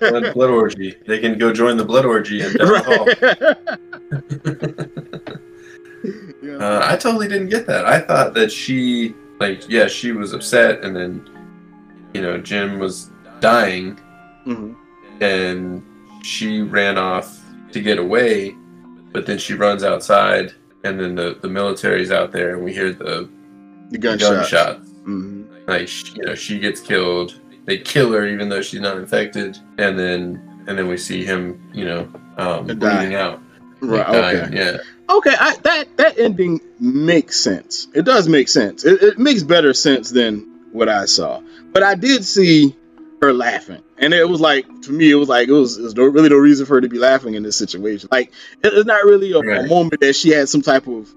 [0.00, 0.96] Blood, blood orgy.
[1.06, 3.06] They can go join the blood orgy down the hall.
[6.42, 6.56] yeah.
[6.56, 7.84] Uh, I totally didn't get that.
[7.86, 11.28] I thought that she, like, yeah, she was upset, and then,
[12.14, 13.10] you know, Jim was
[13.40, 13.98] dying,
[14.46, 14.74] Mhm.
[15.20, 15.82] and
[16.22, 17.38] she ran off
[17.72, 18.54] to get away,
[19.12, 20.52] but then she runs outside,
[20.84, 23.28] and then the, the military's out there, and we hear the
[23.90, 24.30] the gunshot.
[24.32, 27.38] gunshot hmm Like, you know, she gets killed.
[27.66, 31.60] They kill her even though she's not infected, and then and then we see him,
[31.72, 32.08] you know,
[32.38, 33.40] um, bleeding out.
[33.86, 34.56] Right okay.
[34.56, 34.76] Yeah.
[35.08, 37.86] Okay, I, that that ending makes sense.
[37.94, 38.84] It does make sense.
[38.84, 40.40] It, it makes better sense than
[40.72, 41.40] what I saw.
[41.72, 42.74] But I did see
[43.22, 45.94] her laughing, and it was like to me, it was like it was, it was
[45.94, 48.08] no, really no reason for her to be laughing in this situation.
[48.10, 48.28] Like
[48.64, 51.08] it- it's not really a, a moment that she had some type of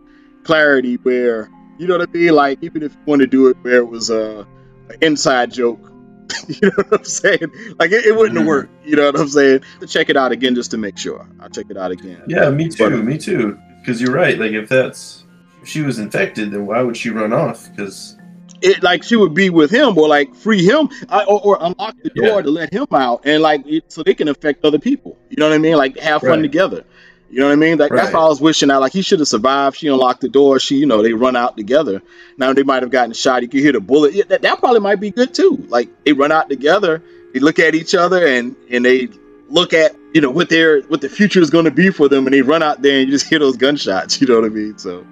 [0.44, 1.50] clarity where
[1.80, 2.34] you know what I mean.
[2.36, 4.46] Like even if you want to do it where it was a
[4.90, 5.89] an inside joke.
[6.48, 7.52] you know what I'm saying?
[7.80, 8.50] Like it, it wouldn't have Mhm.
[8.50, 8.86] worked.
[8.86, 9.62] You know what I'm saying?
[9.82, 11.28] To check it out again just to make sure.
[11.40, 12.22] I'll check it out again.
[12.28, 12.90] Yeah, me too.
[12.90, 13.58] But- me too.
[13.80, 14.38] Because you're right.
[14.38, 15.24] Like, if that's
[15.62, 17.70] if she was infected, then why would she run off?
[17.72, 18.16] Because
[18.62, 21.96] it like she would be with him or like free him I, or, or unlock
[22.04, 22.42] the door Yeah.
[22.42, 25.48] to let him out and like it, so they can affect other people you know
[25.48, 26.42] what i mean like have fun Right.
[26.42, 26.84] together
[27.32, 27.78] you know what i mean?
[27.78, 28.14] Like that's Right.
[28.14, 28.82] how i was wishing out.
[28.82, 29.78] Like he should have survived.
[29.78, 30.60] She unlocked the door.
[30.60, 32.02] She you know they run out together.
[32.38, 33.42] Now they might have gotten shot.
[33.42, 34.14] You could hear the bullet.
[34.14, 35.64] Yeah, that, that probably might be good too.
[35.70, 37.02] Like they run out together.
[37.34, 39.10] They look at each other and and they
[39.50, 42.26] look at you know what their what the future is going to be for them
[42.26, 44.50] and they run out there and you just hear those gunshots you know what i
[44.50, 44.78] mean?
[44.78, 45.06] So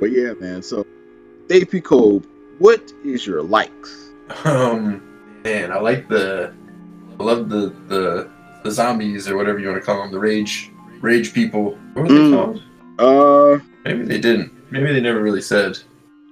[0.00, 0.62] but yeah man.
[0.62, 0.86] So
[1.48, 1.80] dave p.
[2.58, 4.10] What is your likes?
[4.44, 5.02] Um,
[5.44, 6.52] man, I like the,
[7.18, 8.30] I love the the
[8.62, 10.70] the zombies or whatever you want to call them, the rage
[11.04, 11.76] rage people.
[11.92, 12.34] What were Mm.
[12.34, 12.62] called?
[12.98, 14.50] Uh, Maybe they didn't.
[14.72, 15.78] Maybe they never really said.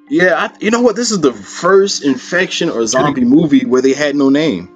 [0.09, 0.97] yeah, I, you know what?
[0.97, 4.69] This is the first infection or zombie movie where they had no name.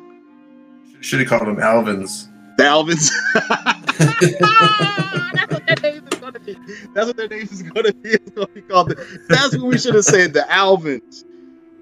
[1.01, 2.28] Should have called them Alvins.
[2.59, 3.11] The Alvins.
[5.34, 6.57] That's what their name is gonna be.
[6.94, 8.11] That's what their name is gonna be.
[8.11, 8.88] It's gonna be called.
[8.90, 10.32] The, that's what we should have said.
[10.32, 11.24] The Alvins.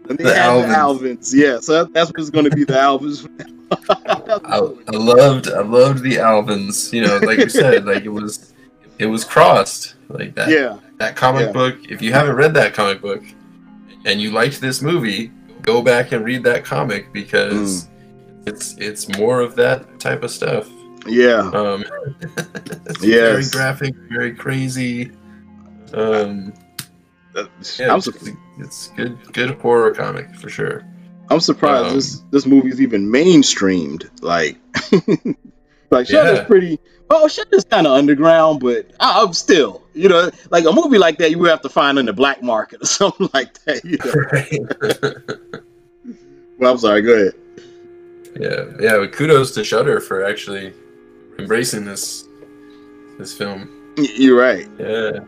[0.09, 1.01] And they The had the Alvins.
[1.01, 1.33] Alvins.
[1.35, 2.65] Yeah, so that's what it's gonna be.
[2.65, 3.29] The Alvins.
[3.71, 4.59] I,
[4.89, 6.93] I loved I loved the Alvins.
[6.93, 8.53] You know, like we said, like it was
[8.99, 10.49] it was crossed like that.
[10.49, 10.79] yeah.
[10.99, 11.53] That comic Yeah.
[11.53, 11.79] book.
[11.91, 13.23] If you haven't read that comic book
[14.05, 17.89] and you liked this movie, go back and read that comic because
[18.47, 20.69] it's it's more of that type of stuff.
[21.07, 21.51] Yeah.
[21.53, 21.85] Um,
[22.87, 25.13] it's very graphic, very crazy.
[25.93, 26.53] Um,
[27.79, 30.85] yeah, I'm, su- it's good, good horror comic for sure.
[31.31, 34.09] I'm surprised um, this this movie's even mainstreamed.
[34.23, 34.57] Like,
[35.91, 36.45] like Shudder's Yeah.
[36.45, 36.79] pretty.
[37.11, 41.19] Oh, Shudder's kind of underground, but I, I'm still, you know, like a movie like
[41.19, 43.85] that, you would have to find on the black market or something like that.
[43.85, 45.61] You know?
[46.59, 47.03] Well, I'm sorry.
[47.03, 47.33] Go ahead.
[48.41, 48.99] yeah, yeah.
[48.99, 50.73] But kudos to Shudder for actually
[51.39, 52.27] embracing this
[53.19, 53.69] this film.
[53.97, 54.69] You're right.
[54.79, 55.21] Yeah.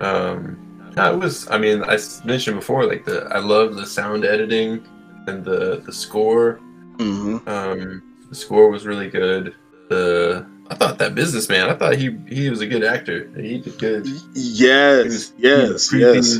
[0.00, 0.58] Um,
[0.96, 1.48] I was.
[1.50, 4.86] I mean, I mentioned before, like the I love the sound editing
[5.26, 6.54] and the the score.
[6.98, 9.54] hmm Um, the score was really good.
[9.88, 11.68] The I thought that businessman.
[11.68, 13.28] I thought he he was a good actor.
[13.36, 14.06] He did good.
[14.34, 15.04] Yes.
[15.04, 15.92] was- Yes.
[15.92, 16.38] Yes.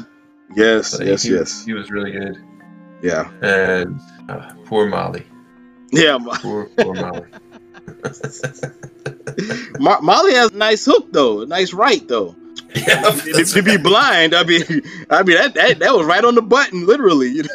[0.54, 0.98] Yes.
[0.98, 1.22] Like, Yes.
[1.22, 1.64] he, Yes.
[1.64, 2.36] He was really good.
[3.02, 3.30] Yeah.
[3.42, 5.26] And uh, poor Molly.
[5.90, 6.18] Yeah.
[6.40, 7.22] Poor poor Molly.
[9.80, 11.40] Mo- Molly has a nice hook though.
[11.42, 12.34] A nice right though.
[12.74, 14.62] Yeah, to, to be blind, I mean,
[15.10, 17.28] I mean that, that that was right on the button, literally.
[17.28, 17.48] You know?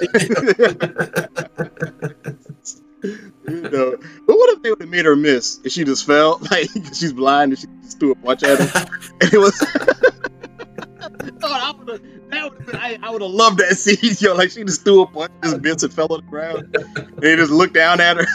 [3.47, 3.95] You know,
[4.25, 6.41] but what if they would have made her miss if she just fell?
[6.51, 8.87] Like she's blind and she just threw a punch at him,
[9.21, 9.55] and it was.
[11.43, 12.01] I would have.
[12.29, 12.75] That would have been.
[12.75, 14.15] I, I loved that scene.
[14.19, 17.23] Yo, like she just threw a punch, just missed and fell on the ground, and
[17.23, 18.25] he just looked down at her.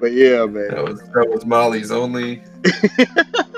[0.00, 0.68] But yeah, man.
[0.70, 2.42] that was that was Molly's only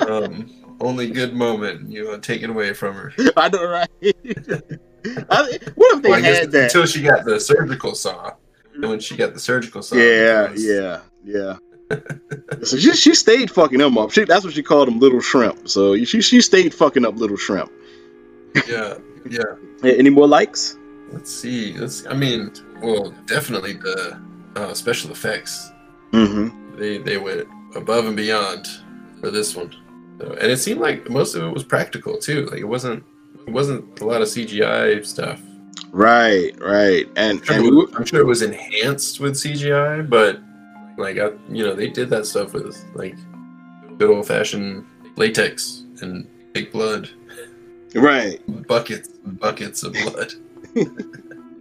[0.06, 1.90] um, only good moment.
[1.90, 3.12] You know, take it away from her.
[3.36, 3.88] I know, right?
[4.02, 6.64] I, what if they Well, had that?
[6.64, 8.32] until she got the surgical saw.
[8.74, 11.56] And when she got the surgical saw, Yeah, was- yeah, yeah.
[12.62, 14.12] so she, she stayed fucking him up.
[14.12, 15.68] She, that's what she called him, little shrimp.
[15.68, 17.70] So she she stayed fucking up little shrimp.
[18.68, 18.96] yeah,
[19.28, 19.42] yeah.
[19.84, 20.76] Any more likes?
[21.10, 21.74] Let's see.
[21.76, 22.06] Let's.
[22.06, 24.18] I mean, well, definitely the
[24.56, 25.70] uh, special effects.
[26.12, 26.78] Mm-hmm.
[26.78, 28.66] They they went above and beyond
[29.20, 29.74] for this one,
[30.18, 32.46] so, and it seemed like most of it was practical too.
[32.46, 33.04] Like it wasn't
[33.46, 35.40] it wasn't a lot of CGI stuff.
[35.90, 40.08] Right, right, and I'm sure, and it was, I'm sure it was enhanced with CGI,
[40.08, 40.40] but
[40.96, 43.16] like I, you know, they did that stuff with like
[43.98, 44.86] good old fashioned
[45.16, 47.10] latex and big blood,
[47.94, 48.40] right.
[48.66, 50.32] buckets, buckets of blood.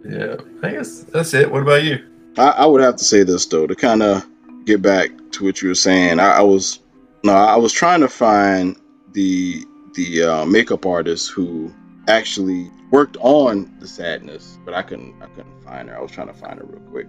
[0.05, 1.51] yeah, I guess that's it.
[1.51, 2.05] What about you?
[2.37, 4.25] I, I would have to say this though to kind of
[4.65, 6.19] get back to what you were saying.
[6.19, 6.79] I, I was
[7.23, 8.75] no, I was trying to find
[9.13, 11.73] the the uh, makeup artist who
[12.07, 15.97] actually worked on the sadness, but I couldn't I couldn't find her.
[15.97, 17.07] I was trying to find her real quick,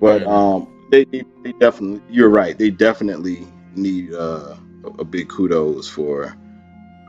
[0.00, 2.56] but um, they, they definitely you're right.
[2.58, 6.36] They definitely need uh, a, a big kudos for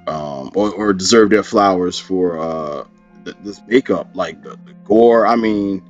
[0.07, 2.83] um or, or deserve their flowers for uh
[3.25, 5.27] th- this makeup like the, the gore.
[5.27, 5.83] I mean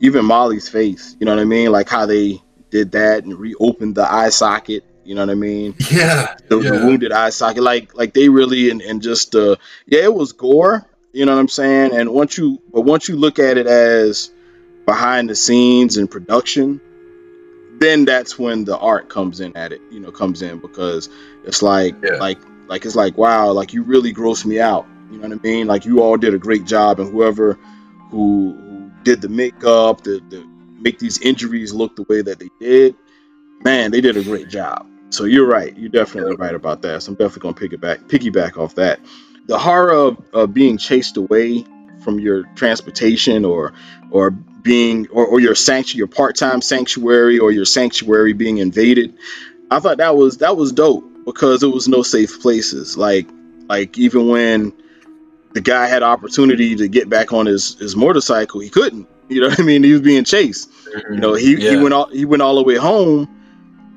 [0.00, 1.72] even Molly's face, you know what I mean?
[1.72, 2.42] Like how they
[2.76, 5.74] did that and reopened the eye socket, you know what I mean?
[5.90, 9.56] Yeah, The, the wounded eye socket, like like they really and, and just uh
[9.86, 11.90] yeah, it was gore, you know what I'm saying?
[11.98, 14.30] And once you but once you look at it as
[14.84, 16.80] behind the scenes and production,
[17.78, 21.08] then that's when the art comes in at it, you know, comes in because
[21.44, 22.16] it's like Yeah.
[22.26, 24.86] like like it's like wow, like you really grossed me out.
[25.10, 25.66] You know what I mean?
[25.66, 27.58] Like you all did a great job and whoever
[28.10, 30.40] who, who did the makeup, the, the
[30.78, 32.94] make these injuries look the way that they did,
[33.64, 34.86] man, they did a great job.
[35.10, 35.76] So you're right.
[35.76, 37.02] You're definitely right about that.
[37.02, 39.00] So I'm definitely gonna piggyback piggyback off that.
[39.46, 41.64] The horror of, of being chased away
[42.02, 43.72] from your transportation or
[44.10, 49.16] or being or, or your sanctuary your part-time sanctuary or your sanctuary being invaded.
[49.70, 52.96] I thought that was that was dope because it was no safe places.
[52.96, 53.28] Like
[53.68, 54.72] like even when
[55.52, 59.08] the guy had opportunity to get back on his, his motorcycle, he couldn't.
[59.28, 59.82] You know what I mean?
[59.82, 60.70] He was being chased.
[61.10, 63.28] You know, he, he went all he went all the way home,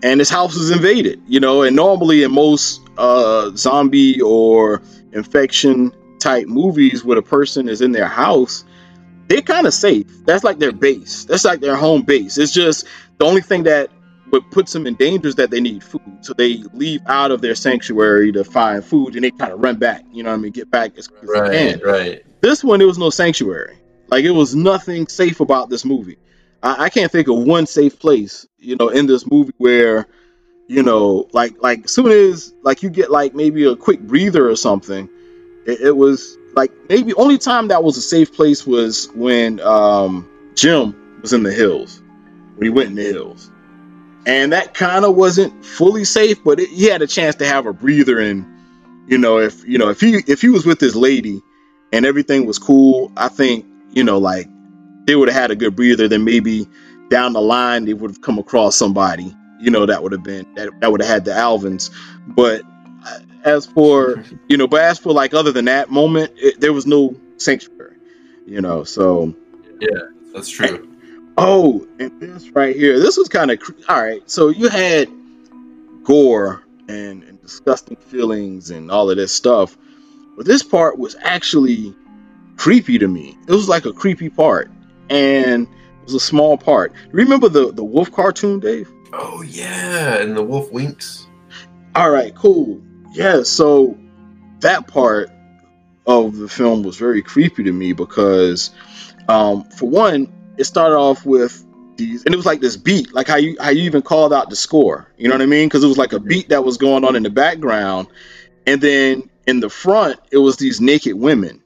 [0.02, 1.22] and his house was invaded.
[1.28, 4.82] You know, and normally in most uh, zombie or
[5.14, 8.66] infection type movies, where the person is in their house,
[9.28, 10.08] they're kind of safe.
[10.26, 11.26] That's like their base.
[11.26, 12.38] That's like their home base.
[12.40, 12.88] It's just
[13.20, 13.92] the only thing that
[14.30, 16.02] what puts them in dangers that they need food.
[16.22, 19.78] So they leave out of their sanctuary to find food and they kind of run
[19.78, 21.82] back, you know what I mean, get back as quick as Right, they can.
[21.82, 22.24] right.
[22.42, 23.78] This one, it was no sanctuary.
[24.08, 26.18] Like it was nothing safe about this movie.
[26.64, 30.08] I, I can't think of one safe place, you know, in this movie where,
[30.68, 34.50] you know, like like as soon as like you get like maybe a quick breather
[34.50, 35.10] or something,
[35.66, 40.30] it, it was like maybe only time that was a safe place was when um
[40.56, 42.02] Jim was in the hills,
[42.56, 43.52] when he went in the hills,
[44.30, 47.66] and that kind of wasn't fully safe, but it, he had a chance to have
[47.66, 48.46] a breather and,
[49.08, 51.42] you know, if you know if he if he was with this lady
[51.92, 54.48] and everything was cool, I think, you know, like
[55.06, 56.68] they would have had a good breather, then maybe
[57.10, 60.46] down the line they would have come across somebody, you know, that would have been
[60.54, 61.90] that, that would have had the Alvins.
[62.28, 62.62] But
[63.08, 66.72] uh, as for you know, but as for like other than that moment, it, there
[66.72, 67.96] was no sanctuary,
[68.46, 68.84] you know.
[68.84, 69.34] So
[69.80, 70.02] yeah,
[70.34, 70.89] That's true.
[71.40, 74.30] Oh, and this right here, this was kind of all right.
[74.30, 75.10] So you had
[76.04, 79.78] gore and, and disgusting feelings and all of this stuff,
[80.36, 81.96] but this part was actually
[82.58, 83.38] creepy to me.
[83.48, 84.70] It was like a creepy part,
[85.10, 86.94] and it was a small part.
[87.12, 88.92] Remember the the wolf cartoon, Dave?
[89.14, 91.26] Oh yeah, and the wolf winks.
[91.96, 92.82] All right, cool.
[93.14, 93.98] Yeah, so
[94.60, 95.32] that part
[96.06, 98.72] of the film was very creepy to me because,
[99.28, 103.28] um, for one, it started off with these, and it was like this beat, like
[103.28, 105.12] how you how you even called out the score.
[105.18, 105.68] You know what I mean?
[105.68, 108.08] Because it was like a beat that was going on in the background,
[108.68, 111.64] and then in the front it was these naked women,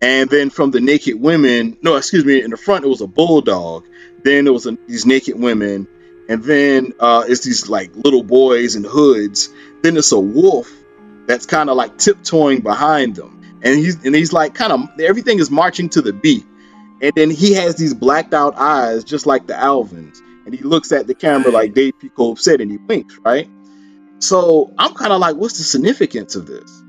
[0.00, 3.06] and then from the naked women, no, excuse me, in the front it was a
[3.06, 3.84] bulldog.
[4.22, 5.88] Then it was a, these naked women,
[6.28, 9.48] and then uh, it's these like little boys in hoods.
[9.82, 10.72] Then it's a wolf
[11.26, 15.40] that's kind of like tiptoeing behind them, and he's and he's like kind of everything
[15.40, 16.46] is marching to the beat,
[17.00, 20.92] and then he has these blacked out eyes just like the Alvins, and he looks
[20.92, 22.08] at the camera like Dave P.
[22.08, 23.48] Cole said, and he winks, right?
[24.18, 26.82] So I'm kind of like, what's the significance of this?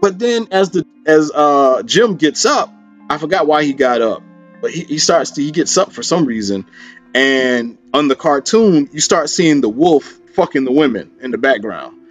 [0.00, 2.72] But then as the as uh Jim gets up,
[3.08, 4.22] I forgot why he got up,
[4.60, 6.66] but he, he starts to he gets up for some reason,
[7.14, 12.01] and on the cartoon you start seeing the wolf fucking the women in the background.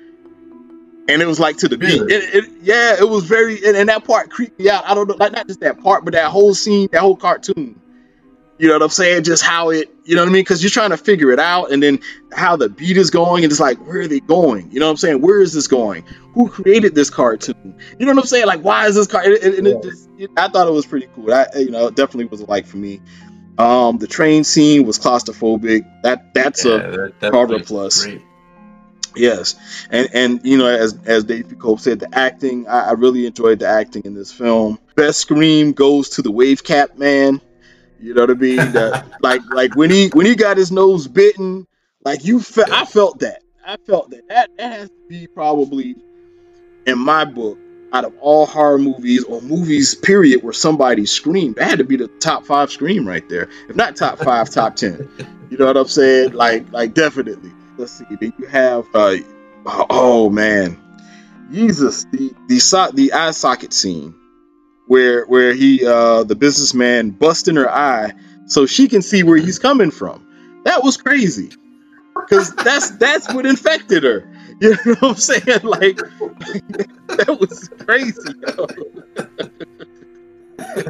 [1.09, 1.99] And it was like to the beat.
[1.99, 2.13] Really?
[2.13, 4.85] It, it, yeah, it was very, and, and that part creeped me out.
[4.85, 7.79] I don't know, like not just that part, but that whole scene, that whole cartoon.
[8.59, 9.23] You know what I'm saying?
[9.23, 10.41] Just how it, you know what I mean?
[10.41, 11.99] Because you're trying to figure it out, and then
[12.31, 14.71] how the beat is going, and it's like, where are they going?
[14.71, 15.21] You know what I'm saying?
[15.21, 16.03] Where is this going?
[16.35, 17.75] Who created this cartoon?
[17.97, 18.45] You know what I'm saying?
[18.45, 19.23] Like, why is this car?
[19.23, 21.33] And, and it just, it, I thought it was pretty cool.
[21.33, 23.01] I, you know, it definitely was a like for me.
[23.57, 25.83] Um, the train scene was claustrophobic.
[26.03, 28.05] That that's yeah, a that, Carver plus.
[28.05, 28.21] Great.
[29.15, 29.55] Yes,
[29.89, 31.55] and and you know, as as Dave P.
[31.55, 34.79] Cole said, the acting I, I really enjoyed the acting in this film.
[34.95, 37.41] Best scream goes to the wave cap man.
[37.99, 38.55] You know what I mean?
[38.57, 41.67] The- like like when he when he got his nose bitten,
[42.05, 43.41] like you fe- I felt that.
[43.65, 44.27] I felt that.
[44.29, 45.95] That that has to be probably
[46.85, 47.57] in my book
[47.93, 51.55] out of all horror movies or movies period where somebody screamed.
[51.57, 53.49] That had to be the top five scream right there.
[53.67, 55.09] If not top five, top ten.
[55.49, 56.31] You know what I'm saying?
[56.31, 57.51] Like like definitely.
[57.81, 58.05] Let's see.
[58.11, 59.17] Then you have uh
[59.65, 60.77] oh man.
[61.51, 64.13] Jesus, the the so- the eye socket scene
[64.85, 68.13] where where he uh the businessman busting her eye
[68.45, 70.61] so she can see where he's coming from.
[70.63, 71.49] That was crazy.
[72.29, 74.31] Cause that's that's what infected her.
[74.59, 75.63] You know what I'm saying?
[75.63, 75.97] Like
[77.17, 78.35] that was crazy.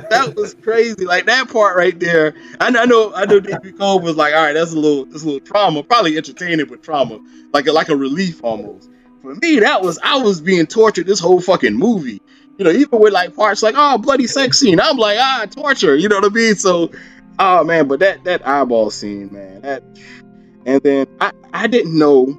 [0.10, 1.06] that was crazy.
[1.06, 2.34] Like that part right there.
[2.60, 5.24] I, I know I know David Cole was like, all right, that's a little that's
[5.24, 5.84] a little trauma.
[5.84, 7.20] Probably entertaining with trauma.
[7.54, 8.90] Like a, like a relief almost.
[9.22, 12.22] For me, that was I was being tortured this whole fucking movie.
[12.58, 14.80] You know, even with like parts like, oh bloody sex scene.
[14.80, 16.56] I'm like, ah, torture, you know what I mean?
[16.56, 16.92] So
[17.40, 19.84] oh man, but that that eyeball scene, man, that
[20.66, 22.38] and then I, I didn't know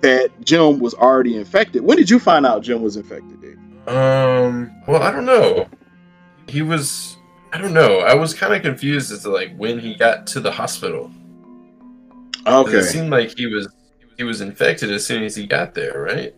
[0.00, 1.82] that Jim was already infected.
[1.82, 3.58] When did you find out Jim was infected, Dave?
[3.88, 4.70] Um.
[4.86, 5.66] Well, I don't know.
[6.50, 7.16] He was.
[7.52, 7.98] I don't know.
[8.00, 11.10] I was kind of confused as to like when he got to the hospital.
[12.44, 13.68] 'Cause It seemed like he was
[14.16, 16.34] he was infected as soon as he got there, right?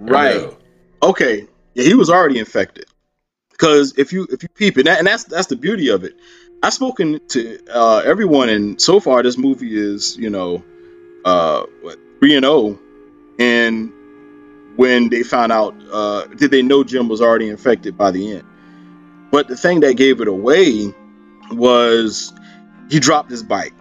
[0.00, 0.36] Or Right.
[0.40, 0.56] no?
[1.02, 1.46] Okay.
[1.74, 2.86] Yeah, he was already infected.
[3.50, 6.14] Because if you if you peep it, and that's that's the beauty of it.
[6.62, 10.62] I've spoken to uh, everyone, and so far this movie is you know
[11.24, 12.78] uh, what three and zero.
[13.38, 13.92] And
[14.76, 18.44] when they found out, uh, did they know Jim was already infected by the end?
[19.34, 20.94] But the thing that gave it away
[21.50, 22.32] was
[22.88, 23.72] he dropped his bike.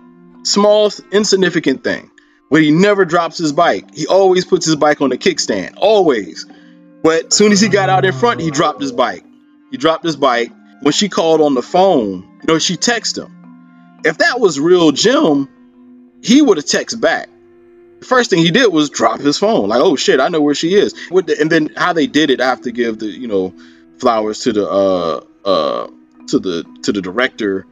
[0.41, 2.09] Small, insignificant thing.
[2.49, 3.93] But he never drops his bike.
[3.93, 5.75] He always puts his bike on the kickstand.
[5.77, 6.47] Always.
[7.03, 9.23] But soon as he got out in front, he dropped his bike.
[9.69, 10.51] He dropped his bike.
[10.81, 14.01] When she called on the phone, you know, she texted him.
[14.03, 15.47] If that was real Jim,
[16.23, 17.29] he would have texted back.
[17.99, 19.69] The first thing he did was drop his phone.
[19.69, 20.93] Like, oh shit, I know where she is.
[21.11, 23.53] The, and then how they did it, I have to give the you know
[23.99, 25.87] flowers to the uh uh
[26.27, 27.65] to the to the director.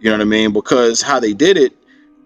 [0.00, 0.52] You know what I mean?
[0.52, 1.76] Because how they did it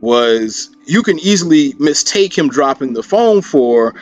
[0.01, 3.95] was you can easily mistake him dropping the phone for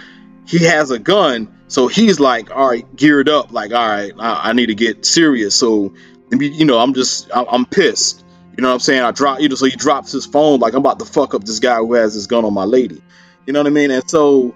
[0.46, 1.54] he has a gun.
[1.68, 3.52] So he's like, all right, geared up.
[3.52, 5.54] Like, all right, I, I need to get serious.
[5.54, 5.94] So,
[6.32, 8.24] you know, I'm just, I, I'm pissed.
[8.56, 9.02] You know what I'm saying?
[9.02, 11.44] I drop, you know, so he drops his phone like I'm about to fuck up
[11.44, 13.00] this guy who has his gun on my lady.
[13.46, 13.92] You know what I mean?
[13.92, 14.54] And so,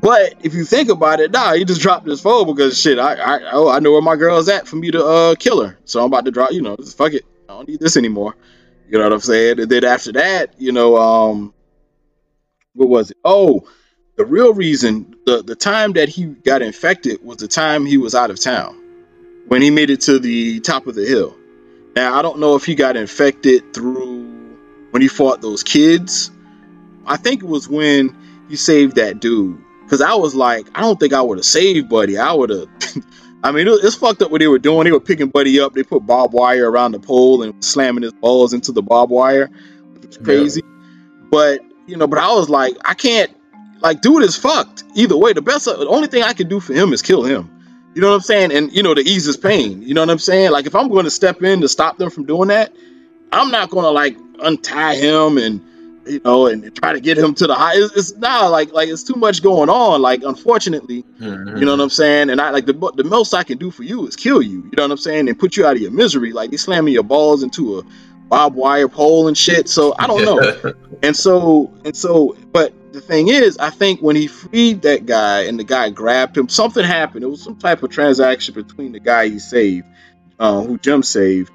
[0.00, 3.14] but if you think about it, nah, he just dropped his phone because shit, I,
[3.14, 5.78] I, oh, I know where my girl's at for me to uh kill her.
[5.84, 7.24] So I'm about to drop, you know, just fuck it.
[7.48, 8.36] I don't need this anymore.
[8.88, 9.60] You know what I'm saying?
[9.60, 11.54] And then after that, you know, um,
[12.74, 13.16] what was it?
[13.24, 13.66] Oh,
[14.16, 18.14] the real reason, the the time that he got infected was the time he was
[18.14, 18.80] out of town
[19.48, 21.36] when he made it to the top of the hill.
[21.94, 24.24] Now I don't know if he got infected through
[24.90, 26.30] when he fought those kids.
[27.06, 28.16] I think it was when
[28.48, 29.62] he saved that dude.
[29.88, 32.18] Cause I was like, I don't think I would have saved Buddy.
[32.18, 32.68] I would have.
[33.44, 34.84] I mean, it's fucked up what they were doing.
[34.84, 35.74] They were picking Buddy up.
[35.74, 39.50] They put barbed wire around the pole and slamming his balls into the barbed wire.
[40.02, 40.62] It's crazy.
[40.64, 41.28] Yeah.
[41.30, 43.32] But you know, but I was like, I can't.
[43.80, 44.84] Like, dude is fucked.
[44.94, 47.50] Either way, the best, the only thing I can do for him is kill him.
[47.94, 48.52] You know what I'm saying?
[48.52, 49.82] And you know, to ease his pain.
[49.82, 50.50] You know what I'm saying?
[50.50, 52.74] Like, if I'm going to step in to stop them from doing that,
[53.32, 55.60] I'm not going to like untie him and
[56.06, 57.74] you know, and try to get him to the high.
[57.74, 60.02] It's, it's not like like it's too much going on.
[60.02, 61.56] Like unfortunately, mm-hmm.
[61.56, 62.30] you know what I'm saying.
[62.30, 64.62] And I like the the most I can do for you is kill you.
[64.64, 66.32] You know what I'm saying, and put you out of your misery.
[66.32, 67.82] Like they slamming your balls into a
[68.28, 69.68] barbed wire pole and shit.
[69.68, 70.74] So I don't know.
[71.02, 75.42] and so and so, but the thing is, I think when he freed that guy
[75.42, 77.24] and the guy grabbed him, something happened.
[77.24, 79.86] It was some type of transaction between the guy he saved,
[80.38, 81.52] uh, who Jim saved,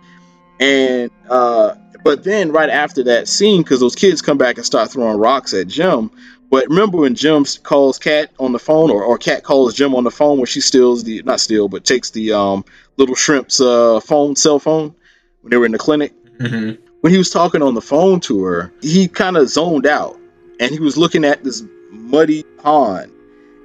[0.59, 4.91] and uh, but then right after that scene, because those kids come back and start
[4.91, 6.11] throwing rocks at Jim.
[6.49, 10.03] But remember when Jim calls Kat on the phone, or, or Kat calls Jim on
[10.03, 12.65] the phone when she steals the not steal, but takes the um,
[12.97, 14.93] little shrimp's uh, phone, cell phone,
[15.41, 16.13] when they were in the clinic.
[16.37, 16.83] Mm-hmm.
[16.99, 20.19] When he was talking on the phone to her, he kind of zoned out,
[20.59, 23.11] and he was looking at this muddy pond,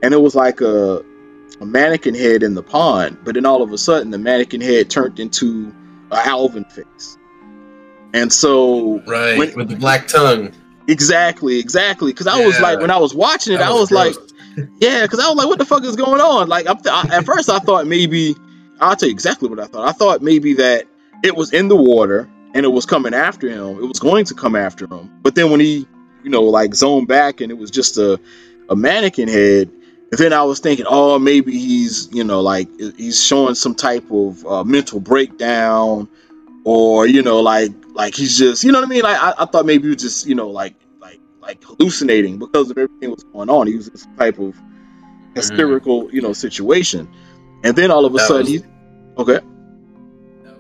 [0.03, 1.05] and it was like a,
[1.61, 3.19] a mannequin head in the pond.
[3.25, 5.75] But then all of a sudden, the mannequin head turned into
[6.13, 7.19] a Alvin face
[8.17, 10.53] and so right when, with the black tongue.
[10.89, 12.13] Exactly, exactly.
[12.13, 12.47] Because I yeah.
[12.47, 14.15] was like, when I was watching it, that I was, was like,
[14.81, 16.49] yeah, because I was like, what the fuck is going on?
[16.49, 18.35] Like, th- I, at first, I thought maybe
[18.81, 19.87] I'll tell you exactly what I thought.
[19.87, 20.87] I thought maybe that
[21.23, 23.79] it was in the water and it was coming after him.
[23.83, 25.11] It was going to come after him.
[25.23, 25.87] But then when he,
[26.23, 28.19] you know, like zoned back and it was just a,
[28.71, 29.71] a mannequin head,
[30.13, 34.47] then I was thinking, oh, maybe he's, you know, like he's showing some type of
[34.47, 36.09] uh, mental breakdown
[36.67, 39.45] or you know like like he's just you know what I mean like I, I
[39.47, 43.23] thought maybe he was just you know like like like hallucinating because of everything was
[43.23, 45.35] going on he was this type of mm-hmm.
[45.35, 46.17] hysterical mm-hmm.
[46.17, 47.09] you know situation
[47.63, 48.65] and then all of a that sudden was, he
[49.17, 49.39] okay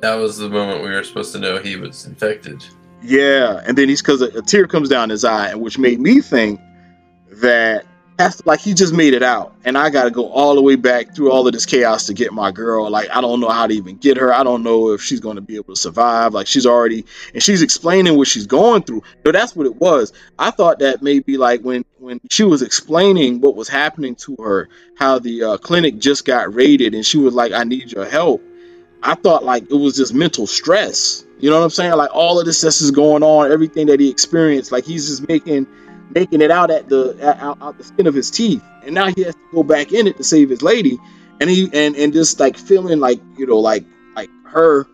[0.00, 2.64] that was the moment we were supposed to know he was infected
[3.02, 6.20] yeah and then he's because a, a tear comes down his eye which made me
[6.20, 6.60] think
[7.32, 7.84] that
[8.18, 11.14] to, like he just made it out and i gotta go all the way back
[11.14, 12.88] through all of this chaos to get my girl.
[12.90, 14.32] Like i don't know how to even get her.
[14.32, 16.34] I don't know if she's going to be able to survive.
[16.34, 17.04] Like she's already
[17.34, 19.02] and she's explaining what she's going through.
[19.24, 20.12] No that's what it was.
[20.38, 24.68] I thought that maybe like when when she was explaining what was happening to her
[24.96, 28.42] how the uh, clinic just got raided and she was like i need your help
[29.02, 31.24] i thought like it was just mental stress.
[31.38, 31.92] You know what i'm saying?
[31.92, 35.28] Like all of this stress is going on everything that he experienced like he's just
[35.28, 35.66] making
[36.10, 39.22] making it out at the out, out the skin of his teeth, and now he
[39.22, 40.98] has to go back in it to save his lady,
[41.40, 43.84] and he and and just like feeling like you know like
[44.14, 44.86] like her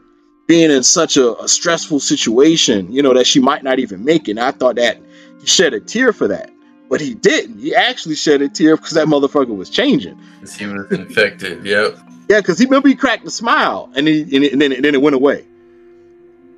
[0.46, 4.28] being in such a, a stressful situation, you know that she might not even make
[4.28, 4.32] it.
[4.32, 4.98] And I thought that
[5.40, 6.50] he shed a tear for that,
[6.88, 7.58] but he didn't.
[7.58, 10.18] He actually shed a tear because that motherfucker was changing.
[10.40, 11.64] He was infected.
[11.66, 11.98] Yep.
[12.28, 14.84] Yeah, because he remember he cracked a smile, and he and, it, and then and
[14.84, 15.46] then it went away.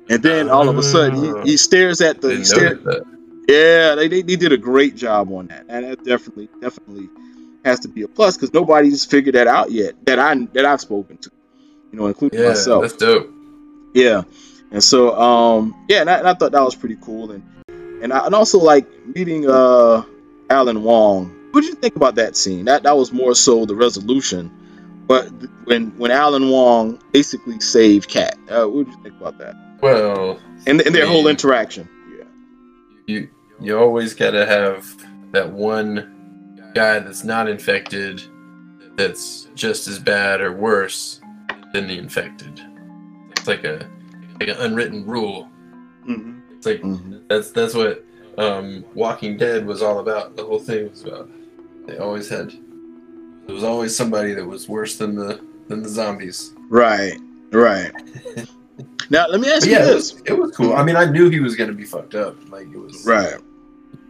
[0.07, 2.79] And then all of a sudden he, he stares at the he stares,
[3.47, 7.09] yeah, they, they, they did a great job on that, and that definitely definitely
[7.63, 10.81] has to be a plus because nobody's figured that out yet that I that I've
[10.81, 11.31] spoken to,
[11.91, 12.55] you know, including myself.
[12.57, 12.81] yeah, myself.
[12.81, 13.33] That's dope.
[13.93, 14.23] Yeah,
[14.71, 17.43] and so um yeah, and I, and I thought that was pretty cool, and
[18.01, 20.03] and I, and also like meeting uh
[20.49, 21.33] Alan Wong.
[21.51, 22.65] What did you think about that scene?
[22.65, 24.51] That that was more so the resolution,
[25.07, 25.29] but
[25.65, 29.55] when when Alan Wong basically saved Kat, uh, what did you think about that?
[29.81, 31.87] Well, and, and their whole interaction.
[32.17, 32.25] Yeah.
[33.07, 33.29] You
[33.59, 34.85] you always gotta have
[35.31, 38.21] that one guy that's not infected
[38.95, 41.21] that's just as bad or worse
[41.73, 42.61] than the infected.
[43.31, 43.87] It's like a
[44.39, 45.49] like an unwritten rule.
[46.07, 46.39] Mm-hmm.
[46.55, 47.19] It's like mm-hmm.
[47.27, 48.05] that's that's what
[48.37, 50.35] um, Walking Dead was all about.
[50.35, 51.29] The whole thing was about.
[51.87, 52.51] They always had.
[53.45, 56.53] There was always somebody that was worse than the than the zombies.
[56.69, 57.19] Right,
[57.51, 57.91] right.
[59.09, 60.13] now let me ask But you yeah, it this.
[60.13, 60.73] was, it was cool.
[60.73, 62.35] I mean, I knew he was gonna be fucked up.
[62.49, 63.05] Like it was.
[63.05, 63.35] Right.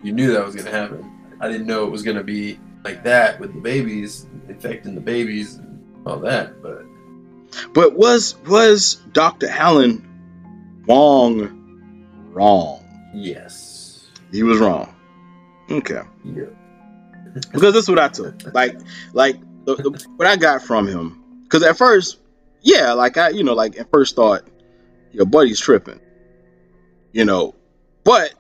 [0.04, 1.12] You knew that was gonna happen.
[1.40, 5.56] I didn't know it was gonna be like that with the babies, infecting the babies,
[5.56, 6.62] and all that.
[6.62, 6.84] But
[7.74, 9.48] But was was Dr.
[9.50, 10.04] Alan
[10.88, 11.62] Wong
[12.32, 12.82] wrong?
[13.14, 14.94] yes, He was wrong.
[15.72, 16.02] Okay.
[16.24, 16.44] yeah.
[17.52, 18.54] because that's what I took.
[18.54, 18.78] Like,
[19.14, 21.22] like the, the, what I got from him.
[21.44, 22.20] Because at first,
[22.62, 24.44] yeah, like I, you know, like at first thought,
[25.16, 26.00] your buddy's tripping,
[27.14, 27.56] you know,
[28.04, 28.34] but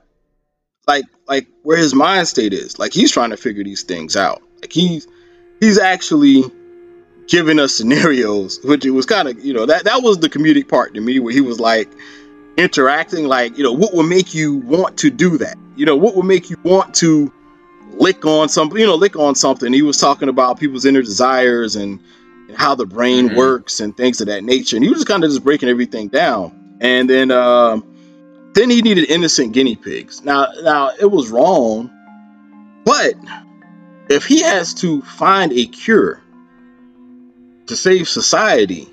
[0.87, 4.41] like, like where his mind state is, like he's trying to figure these things out.
[4.61, 5.07] Like he's
[5.59, 6.43] he's actually
[7.27, 10.67] giving us scenarios, which it was kind of, you know, that that was the comedic
[10.67, 11.89] part to me, where he was like
[12.57, 15.57] interacting, like, you know, what would make you want to do that?
[15.75, 17.31] You know, what would make you want to
[17.93, 19.73] lick on something, you know, lick on something.
[19.73, 21.99] He was talking about people's inner desires and,
[22.47, 23.35] and how the brain Mhm.
[23.35, 24.75] works and things of that nature.
[24.77, 26.51] And he was just kind of just breaking everything down.
[26.85, 27.83] And then, um,
[28.53, 30.23] then he needed innocent guinea pigs.
[30.23, 31.89] Now, now it was wrong,
[32.85, 33.15] but
[34.07, 36.21] if he has to find a cure
[37.65, 38.87] to save society,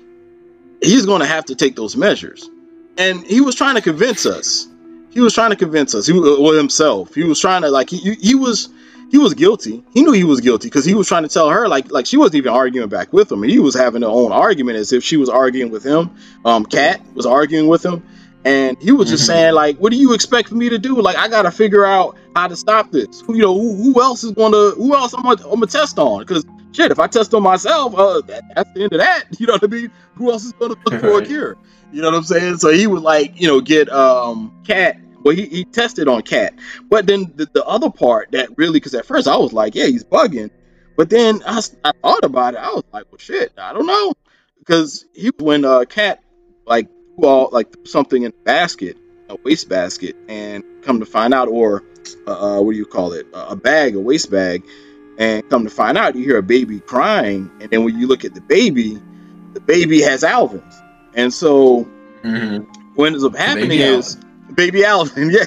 [0.81, 2.49] he's going to have to take those measures.
[2.97, 4.67] And he was trying to convince us.
[5.11, 6.07] He was trying to convince us.
[6.07, 7.13] He well himself.
[7.13, 8.69] He was trying to like he he was
[9.11, 9.83] he was guilty.
[9.93, 12.17] He knew he was guilty because he was trying to tell her like like she
[12.17, 15.03] wasn't even arguing back with him, and he was having her own argument as if
[15.03, 16.11] she was arguing with him.
[16.45, 18.03] Um, Kat was arguing with him,
[18.45, 19.27] and he was just Mhm.
[19.27, 20.99] saying like, "What do you expect for me to do?
[21.01, 23.21] Like, I got to figure out how to stop this.
[23.21, 25.67] Who you know who, who else is going to who else I'm gonna, I'm gonna
[25.67, 26.19] test on?
[26.21, 29.25] Because shit, if I test on myself, uh, that, that's the end of that.
[29.39, 29.91] You know what I mean?
[30.15, 31.55] Who else is going to look for a cure?
[31.91, 32.57] You know what I'm saying?
[32.57, 34.97] So he would like, you know, get um Kat.
[35.23, 36.53] Well, he, he tested on Kat,
[36.89, 39.85] but then the, the other part that really, because at first I was like, yeah,
[39.85, 40.49] he's bugging,
[40.97, 42.57] but then I, I thought about it.
[42.57, 44.13] I was like, well, shit, I don't know,
[44.59, 46.21] because he when uh Kat
[46.65, 48.97] like threw all like threw something in a basket,
[49.29, 51.83] a waste basket, and come to find out, or
[52.27, 54.63] uh, uh what do you call it, a bag, a waste bag,
[55.17, 58.25] and come to find out, you hear a baby crying, and then when you look
[58.25, 59.01] at the baby,
[59.53, 60.81] the baby has Alvin's,
[61.13, 61.87] and so
[62.23, 62.65] Mhm.
[62.95, 64.17] what ends up happening is
[64.55, 65.45] baby Alvin, yeah.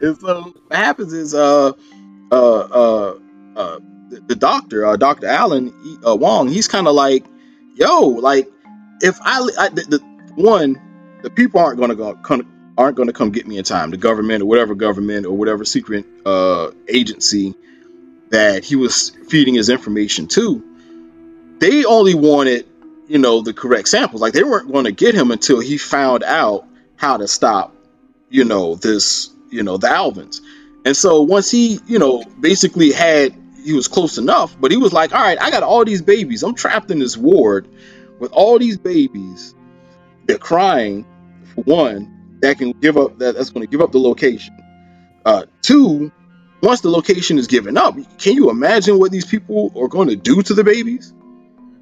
[0.00, 1.72] and so what happens is uh
[2.30, 3.18] uh uh
[3.56, 3.78] uh
[4.10, 5.26] the, doctor, uh Dr.
[5.26, 7.24] Allen he, uh, Wong, he's kind of like,
[7.74, 8.50] yo, like
[9.00, 9.98] if I, I the, the
[10.34, 10.80] one,
[11.22, 13.90] the people aren't gonna go come, aren't gonna come get me in time.
[13.90, 17.54] The government or whatever government or whatever secret uh agency
[18.30, 20.62] that he was feeding his information to,
[21.58, 22.66] they only wanted
[23.08, 24.20] you know the correct samples.
[24.20, 26.67] Like they weren't going to get him until he found out
[26.98, 27.74] how to stop,
[28.28, 30.42] you know, this, you know, the Alvins.
[30.84, 33.34] And so once he, you know, basically had
[33.64, 36.42] he was close enough, but he was like, all right, I got all these babies.
[36.42, 37.68] I'm trapped in this ward
[38.18, 39.54] with all these babies.
[40.26, 41.06] They're crying
[41.54, 44.56] for one that can give up that, that's going to give up the location.
[45.24, 46.12] Uh, two,
[46.62, 50.16] once the location is given up, can you imagine what these people are going to
[50.16, 51.12] do to the babies?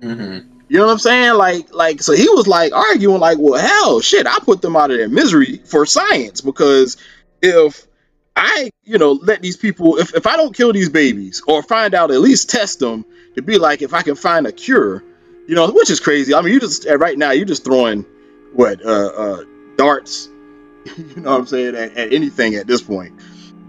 [0.00, 0.46] Mhm.
[0.68, 1.34] You know what I'm saying?
[1.34, 4.90] Like, like, so he was like arguing, like, well, hell, shit, I put them out
[4.90, 6.96] of their misery for science because
[7.40, 7.86] if
[8.34, 11.94] I, you know, let these people, if, if I don't kill these babies or find
[11.94, 13.04] out, at least test them
[13.36, 15.04] to be like, if I can find a cure,
[15.46, 16.34] you know, which is crazy.
[16.34, 18.04] I mean, you just, right now, you're just throwing
[18.52, 19.44] what, uh, uh,
[19.76, 20.26] darts,
[20.96, 23.14] you know what I'm saying, at, at anything at this point.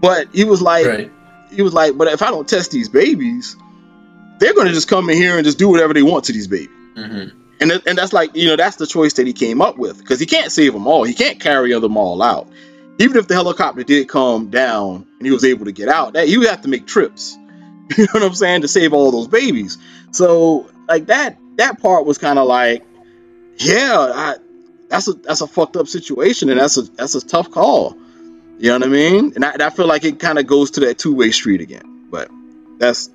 [0.00, 1.12] But he was like, Right.
[1.52, 3.56] he was like, but if I don't test these babies,
[4.40, 6.48] they're going to just come in here and just do whatever they want to these
[6.48, 6.70] babies.
[6.98, 7.32] Mhm.
[7.60, 9.98] And, th- and that's like, you know, that's the choice that he came up with
[9.98, 11.02] because he can't save them all.
[11.04, 12.48] He can't carry them all out.
[13.00, 16.28] Even if the helicopter did come down and he was able to get out, that
[16.28, 17.36] he would have to make trips.
[17.96, 18.60] You know what I'm saying?
[18.62, 19.78] To save all those babies.
[20.10, 22.84] So like that that part was kind of like,
[23.56, 24.36] yeah, I,
[24.90, 27.96] that's a that's a fucked up situation and that's a that's a tough call.
[28.58, 29.32] You know what I mean?
[29.36, 31.62] And I, and I feel like it kind of goes to that two way street
[31.62, 32.08] again.
[32.10, 32.30] But
[32.78, 33.08] that's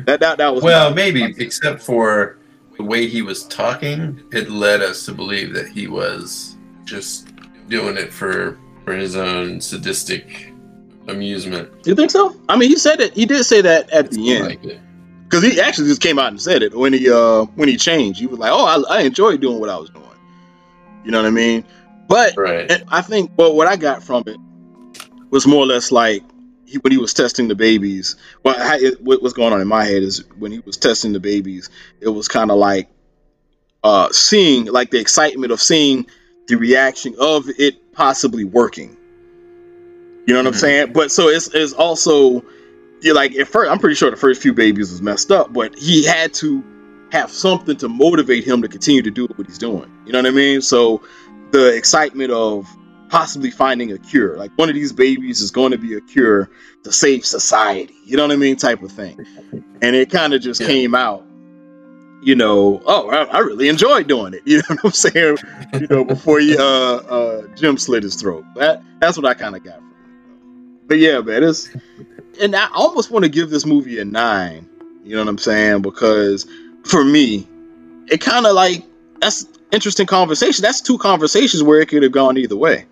[0.00, 2.36] that that that was Well, maybe except for
[2.82, 7.28] the way he was talking, it led us to believe that he was just
[7.68, 10.52] doing it for for his own sadistic
[11.06, 11.70] amusement.
[11.86, 12.34] You think so?
[12.48, 13.14] I mean, he said it.
[13.14, 14.46] He did say that at the end.
[14.46, 14.80] Like
[15.22, 18.18] because he actually just came out and said it when he uh when he changed.
[18.18, 20.02] He was like, "Oh, I, I enjoyed doing what I was doing."
[21.04, 21.64] You know what I mean?
[22.08, 22.82] But Right.
[22.88, 24.36] I think, well, what I got from it
[25.30, 26.22] was more or less like
[26.72, 28.16] he, when he was testing the babies.
[28.42, 31.12] Well, I, it, what was going on in my head is when he was testing
[31.12, 31.70] the babies,
[32.00, 32.88] it was kind of like
[33.84, 36.06] uh seeing like the excitement of seeing
[36.48, 38.96] the reaction of it possibly working.
[40.26, 40.56] You know what I'm Mhm.
[40.60, 40.92] saying?
[40.92, 42.44] But so it's it's also
[43.00, 45.76] you're like at first I'm pretty sure the first few babies was messed up, but
[45.76, 46.62] he had to
[47.10, 49.90] have something to motivate him to continue to do what he's doing.
[50.06, 50.62] You know what I mean?
[50.62, 51.02] So
[51.50, 52.66] the excitement of
[53.12, 56.48] possibly finding a cure, like one of these babies is going to be a cure
[56.82, 57.92] to save society.
[58.06, 58.56] You know what I mean?
[58.56, 59.18] Type of thing.
[59.82, 60.66] And it kind of just Yeah.
[60.68, 61.22] came out.
[62.22, 64.40] You know, oh, I, I really enjoyed doing it.
[64.46, 65.36] You know what I'm saying?
[65.74, 68.46] You know, before you, uh, uh, Jim slit his throat.
[68.56, 70.88] That that's what I kind of got from it.
[70.88, 71.68] But yeah, man, it's
[72.40, 74.66] and I almost want to give this movie a nine.
[75.04, 75.82] You know what I'm saying?
[75.82, 76.46] Because
[76.84, 77.46] for me,
[78.08, 78.84] it kind of like
[79.20, 80.62] that's interesting conversation.
[80.62, 82.86] That's two conversations where it could have gone either way.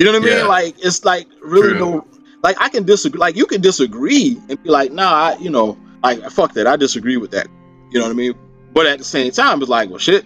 [0.00, 0.38] You know what I mean?
[0.38, 0.44] Yeah.
[0.44, 1.78] Like it's like really True.
[1.78, 2.06] no
[2.42, 3.18] like I can disagree.
[3.20, 6.66] Like you can disagree and be like, nah, I, you know, like fuck that.
[6.66, 7.48] I disagree with that.
[7.90, 8.32] You know what I mean?
[8.72, 10.24] But at the same time, it's like, well, shit.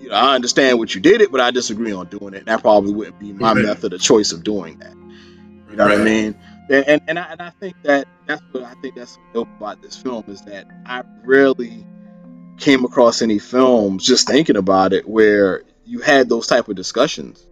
[0.00, 2.38] You know, I understand what you did it, but I disagree on doing it.
[2.38, 3.64] And that probably wouldn't be my Right.
[3.64, 4.94] method of choice of doing that.
[5.70, 6.34] You know what I mean?
[6.68, 9.82] And and, and, I, and I think that that's what I think that's dope about
[9.82, 11.86] this film is that I rarely
[12.58, 17.46] came across any films just thinking about it where you had those type of discussions.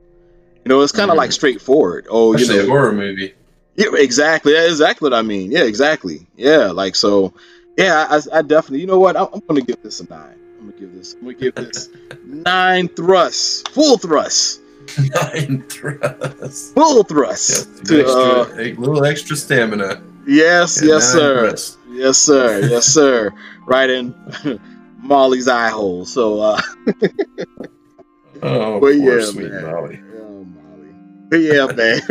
[0.65, 1.19] You know, it's kind of Mhm.
[1.19, 2.07] like straightforward.
[2.11, 3.35] Oh, Especially you a horror movie.
[3.77, 4.53] yeah, exactly.
[4.53, 5.51] Yeah, exactly what I mean.
[5.51, 6.27] Yeah, exactly.
[6.37, 7.33] Yeah, like so.
[7.79, 8.81] Yeah, I, I definitely.
[8.81, 9.17] You know what?
[9.17, 10.37] I'm, I'm gonna give this a nine.
[10.59, 11.15] I'm gonna give this.
[11.15, 11.89] I'm gonna give this
[12.27, 14.61] nine thrusts, full thrusts,
[14.99, 16.73] Nine thrusts.
[16.73, 17.65] full thrusts.
[17.89, 20.03] To, uh, a little extra stamina.
[20.27, 21.49] yes, yes, sir.
[21.49, 21.79] thrusts.
[21.91, 22.61] Yes, sir.
[22.69, 23.33] Yes, sir.
[23.67, 24.15] right in
[24.99, 26.05] Molly's eye hole.
[26.05, 26.61] So, uh,
[28.43, 29.65] Oh, But poor yeah, sweet man.
[29.65, 30.01] Molly.
[31.39, 32.01] Yeah, man.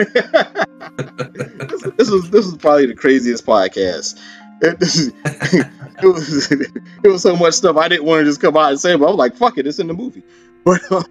[1.67, 4.19] this, this was this was probably the craziest podcast.
[4.61, 6.51] It, this is, it was
[7.03, 9.05] it was so much stuff I didn't want to just come out and say, but
[9.05, 10.23] I was like, fuck it, it's in the movie.
[10.65, 11.03] But uh,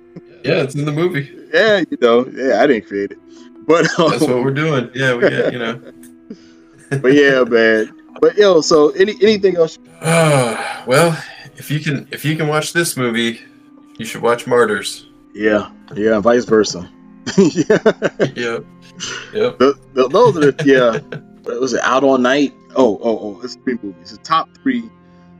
[0.44, 1.30] Yeah, it's in the movie.
[1.52, 3.18] yeah, you know, yeah, I didn't create it.
[3.66, 4.90] But um, That's what we're doing.
[4.94, 5.80] Yeah, we get, you know.
[6.90, 7.94] but yeah, man.
[8.20, 9.78] But yo, so any anything else?
[10.02, 11.16] Ah, well,
[11.56, 13.40] if you can if you can watch this movie,
[13.98, 15.06] you should watch Martyrs.
[15.34, 16.90] Yeah, yeah, vice versa.
[17.38, 17.78] yeah.
[18.34, 18.64] Yep.
[19.32, 19.58] Yep.
[19.58, 21.18] Th- th- those are the yeah.
[21.42, 21.80] What was it?
[21.82, 22.54] Out all night.
[22.76, 23.40] Oh, oh, oh!
[23.42, 24.10] It's three movies.
[24.12, 24.90] The top three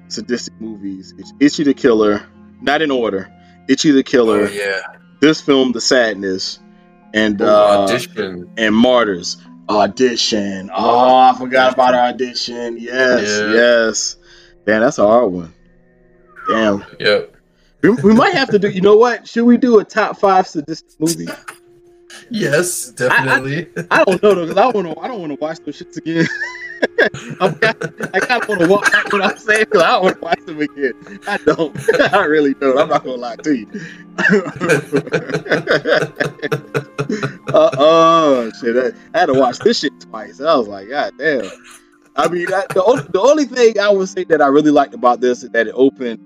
[0.09, 1.14] sadistic movies.
[1.18, 2.26] It's Ichi the Killer,
[2.61, 3.30] not in order.
[3.68, 4.49] Ichi the Oh Killer.
[4.49, 4.80] yeah.
[5.20, 6.59] This film, The Sadness,
[7.12, 8.51] and Oh, uh, audition.
[8.57, 9.36] and Martyrs.
[9.68, 10.70] Audition.
[10.72, 12.78] Oh, I forgot about audition.
[12.78, 13.53] Yes, Yeah.
[13.53, 14.16] yes.
[14.64, 15.53] Damn, that's a hard one.
[16.49, 16.84] Damn.
[16.99, 17.34] Yep.
[17.82, 18.68] We, we might have to do.
[18.70, 19.28] You know what?
[19.28, 21.26] Should we do a top five sadistic movie?
[22.31, 23.68] Yes, definitely.
[23.91, 25.01] I don't know though, because I want to.
[25.01, 26.26] I don't want to watch those shits again.
[27.41, 28.89] I kind of want to watch.
[29.12, 29.66] You know what I'm saying?
[29.66, 31.20] 'Cause I don't want to watch them again.
[31.26, 31.76] I don't.
[32.14, 32.79] I really don't.
[32.79, 33.66] I'm not gonna lie to you.
[37.55, 38.76] uh oh, shit!
[38.76, 40.41] I, I had to watch this shit twice.
[40.41, 41.51] I was like, God damn.
[42.16, 44.95] I mean, I, the only, the only thing I would say that I really liked
[44.95, 46.18] about this is that it opened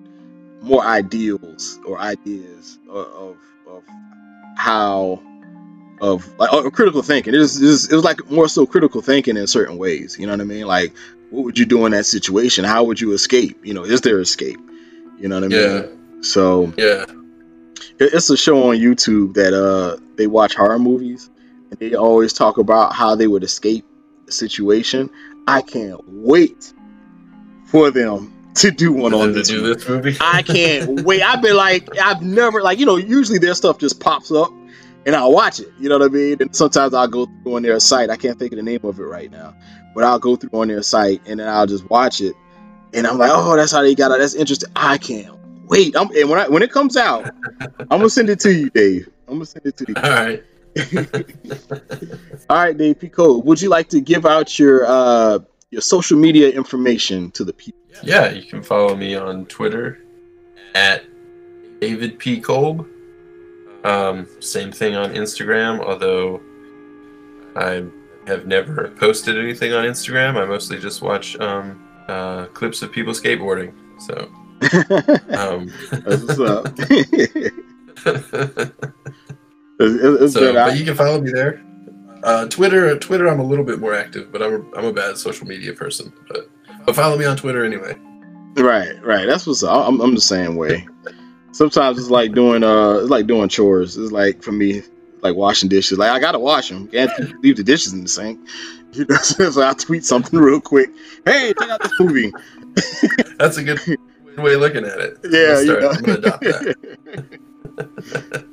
[0.62, 3.36] more ideals or ideas of of,
[3.68, 3.82] of
[4.57, 5.20] how
[6.03, 7.32] of like oh, critical thinking.
[7.34, 10.18] It was, it was it was like more so critical thinking in certain ways.
[10.18, 10.66] You know what I mean?
[10.66, 10.92] Like,
[11.30, 12.64] what would you do in that situation?
[12.64, 13.64] How would you escape?
[13.64, 14.59] You know, is there escape?
[15.18, 15.59] You know what I mean?
[15.60, 15.86] yeah.
[16.20, 17.05] So Yeah.
[17.98, 21.31] it- it's a show on YouTube that uh they watch horror movies
[21.70, 23.85] and they always talk about how they would escape
[24.27, 25.09] the situation.
[25.47, 26.72] I can't wait
[27.66, 29.48] for them to do one on this.
[29.48, 30.16] do this movie.
[30.20, 31.22] I can't wait.
[31.22, 34.51] I've been like, I've never like, you know, usually their stuff just pops up
[35.07, 35.69] and I'll watch it.
[35.79, 36.37] You know what I mean?
[36.41, 38.11] And sometimes I'll go through on their site.
[38.11, 39.55] I can't think of the name of it right now,
[39.95, 42.35] but I'll go through on their site and then I'll just watch it.
[42.95, 44.19] And I'm like, oh, that's how they got it.
[44.19, 44.70] That's interesting.
[44.77, 45.97] I can't wait.
[45.97, 47.31] I'm, and when I when it comes out,
[47.61, 49.09] I'm gonna send it to you, Dave.
[49.27, 49.95] I'm gonna send it to you.
[49.97, 50.45] All right.
[52.51, 53.39] All right, Dave Pico.
[53.39, 55.39] Would you like to give out your uh
[55.70, 57.81] your social media information to the people?
[58.03, 59.99] Yeah, you can follow me on Twitter
[60.74, 61.05] at
[61.81, 62.41] David P.
[62.41, 62.87] Kolb.
[63.84, 66.40] Um, same thing on Instagram, although
[67.56, 67.84] I
[68.26, 70.36] have never posted anything on Instagram.
[70.36, 73.74] I mostly just watch um, uh, clips of people skateboarding.
[74.00, 74.30] So,
[75.36, 75.72] um,
[76.04, 76.68] That's what's up.
[79.80, 80.52] It's, it's so.
[80.52, 81.62] But you can follow me there.
[82.22, 85.18] Uh, Twitter, Twitter, I'm a little bit more active, but I'm a, I'm a bad
[85.18, 86.12] social media person.
[86.28, 86.48] But
[86.84, 87.96] but follow me on Twitter anyway.
[88.54, 89.26] Right, right.
[89.26, 89.88] That's what's up.
[89.88, 90.86] I'm, I'm the same way.
[91.53, 93.97] Sometimes it's like doing uh, it's like doing chores.
[93.97, 94.83] It's like for me,
[95.20, 95.99] like washing dishes.
[95.99, 96.89] Like I gotta wash them.
[96.89, 97.11] Can't
[97.43, 98.41] leave the dishes in the sink.
[98.95, 100.91] You know, so I tweet something real quick.
[101.24, 102.31] Hey, check out this movie.
[103.39, 103.81] That's a good
[104.37, 105.16] way of looking at it.
[105.24, 105.89] Yeah, gonna you start- know.
[105.93, 107.41] I'm gonna adopt that.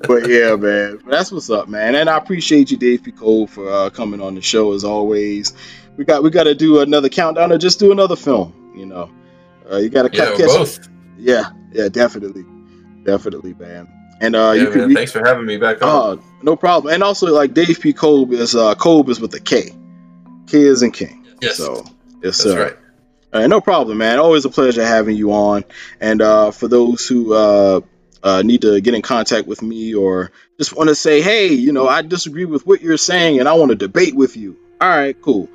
[0.08, 1.00] but yeah, man.
[1.04, 1.96] But that's what's up, man.
[1.96, 3.12] And I appreciate you, Dave P.
[3.12, 5.54] Cole, for uh, coming on the show as always.
[5.98, 8.54] We got we got to do another countdown or just do another film.
[8.78, 9.12] You know,
[9.70, 10.48] uh, you got to Yeah, catch.
[10.48, 10.88] both.
[11.18, 12.46] Yeah, yeah, definitely,
[13.04, 13.88] definitely, man.
[14.22, 15.90] And uh, yeah, you can thanks for having me back on.
[16.20, 16.94] Oh, no problem.
[16.94, 17.94] And also, like Dave P.
[17.94, 19.72] Kolb is uh, Kolb is with a K.
[20.48, 21.26] K is in King.
[21.42, 21.86] yes, So
[22.22, 22.64] yes, that's sir.
[22.64, 22.78] right.
[23.32, 24.18] All right, no problem, man.
[24.20, 25.64] Always a pleasure having you on.
[26.02, 27.82] And uh, for those who uh,
[28.24, 31.72] uh, need to get in contact with me or just want to say, hey, you
[31.72, 34.58] know, I disagree with what you're saying and I want to debate with you.
[34.82, 35.48] All right, cool.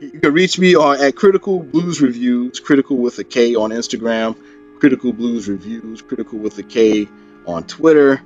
[0.00, 4.36] You can reach me on at Critical Blues Reviews, Critical with a K on Instagram,
[4.80, 7.08] Critical Blues Reviews, Critical with a K
[7.46, 8.20] on Twitter,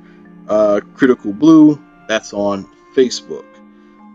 [0.49, 3.45] uh, Critical Blue, that's on Facebook.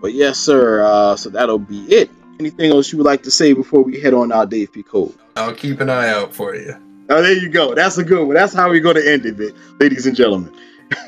[0.02, 0.84] But yes, sir.
[0.84, 2.10] Uh, so that'll be it.
[2.40, 4.82] Anything else you would like to say before we head on out, Dave P.
[4.82, 5.14] Cole?
[5.36, 6.74] I'll keep an eye out for you.
[7.10, 7.76] Oh, there you go.
[7.76, 8.36] That's a good one.
[8.36, 10.56] That's how we're going to end it, ladies and gentlemen.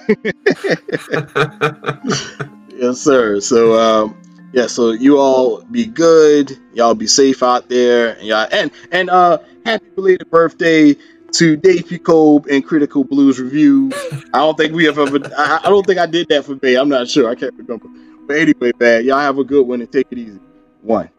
[2.82, 3.40] Yes, sir.
[3.42, 4.18] So, um,
[4.54, 4.66] yeah.
[4.66, 6.58] So you all be good.
[6.74, 8.14] Y'all be safe out there.
[8.14, 10.96] And y'all, and and uh, happy belated birthday
[11.34, 11.98] to Dave P.
[11.98, 13.92] Kolb and Critical Blues Review.
[14.34, 15.20] I don't think we have ever.
[15.38, 16.76] I, I don't think I did that for Bay.
[16.76, 17.30] I'm not sure.
[17.30, 17.88] I can't remember.
[18.28, 20.40] But anyway, man, y'all have a good one and take it easy.
[20.82, 21.10] One.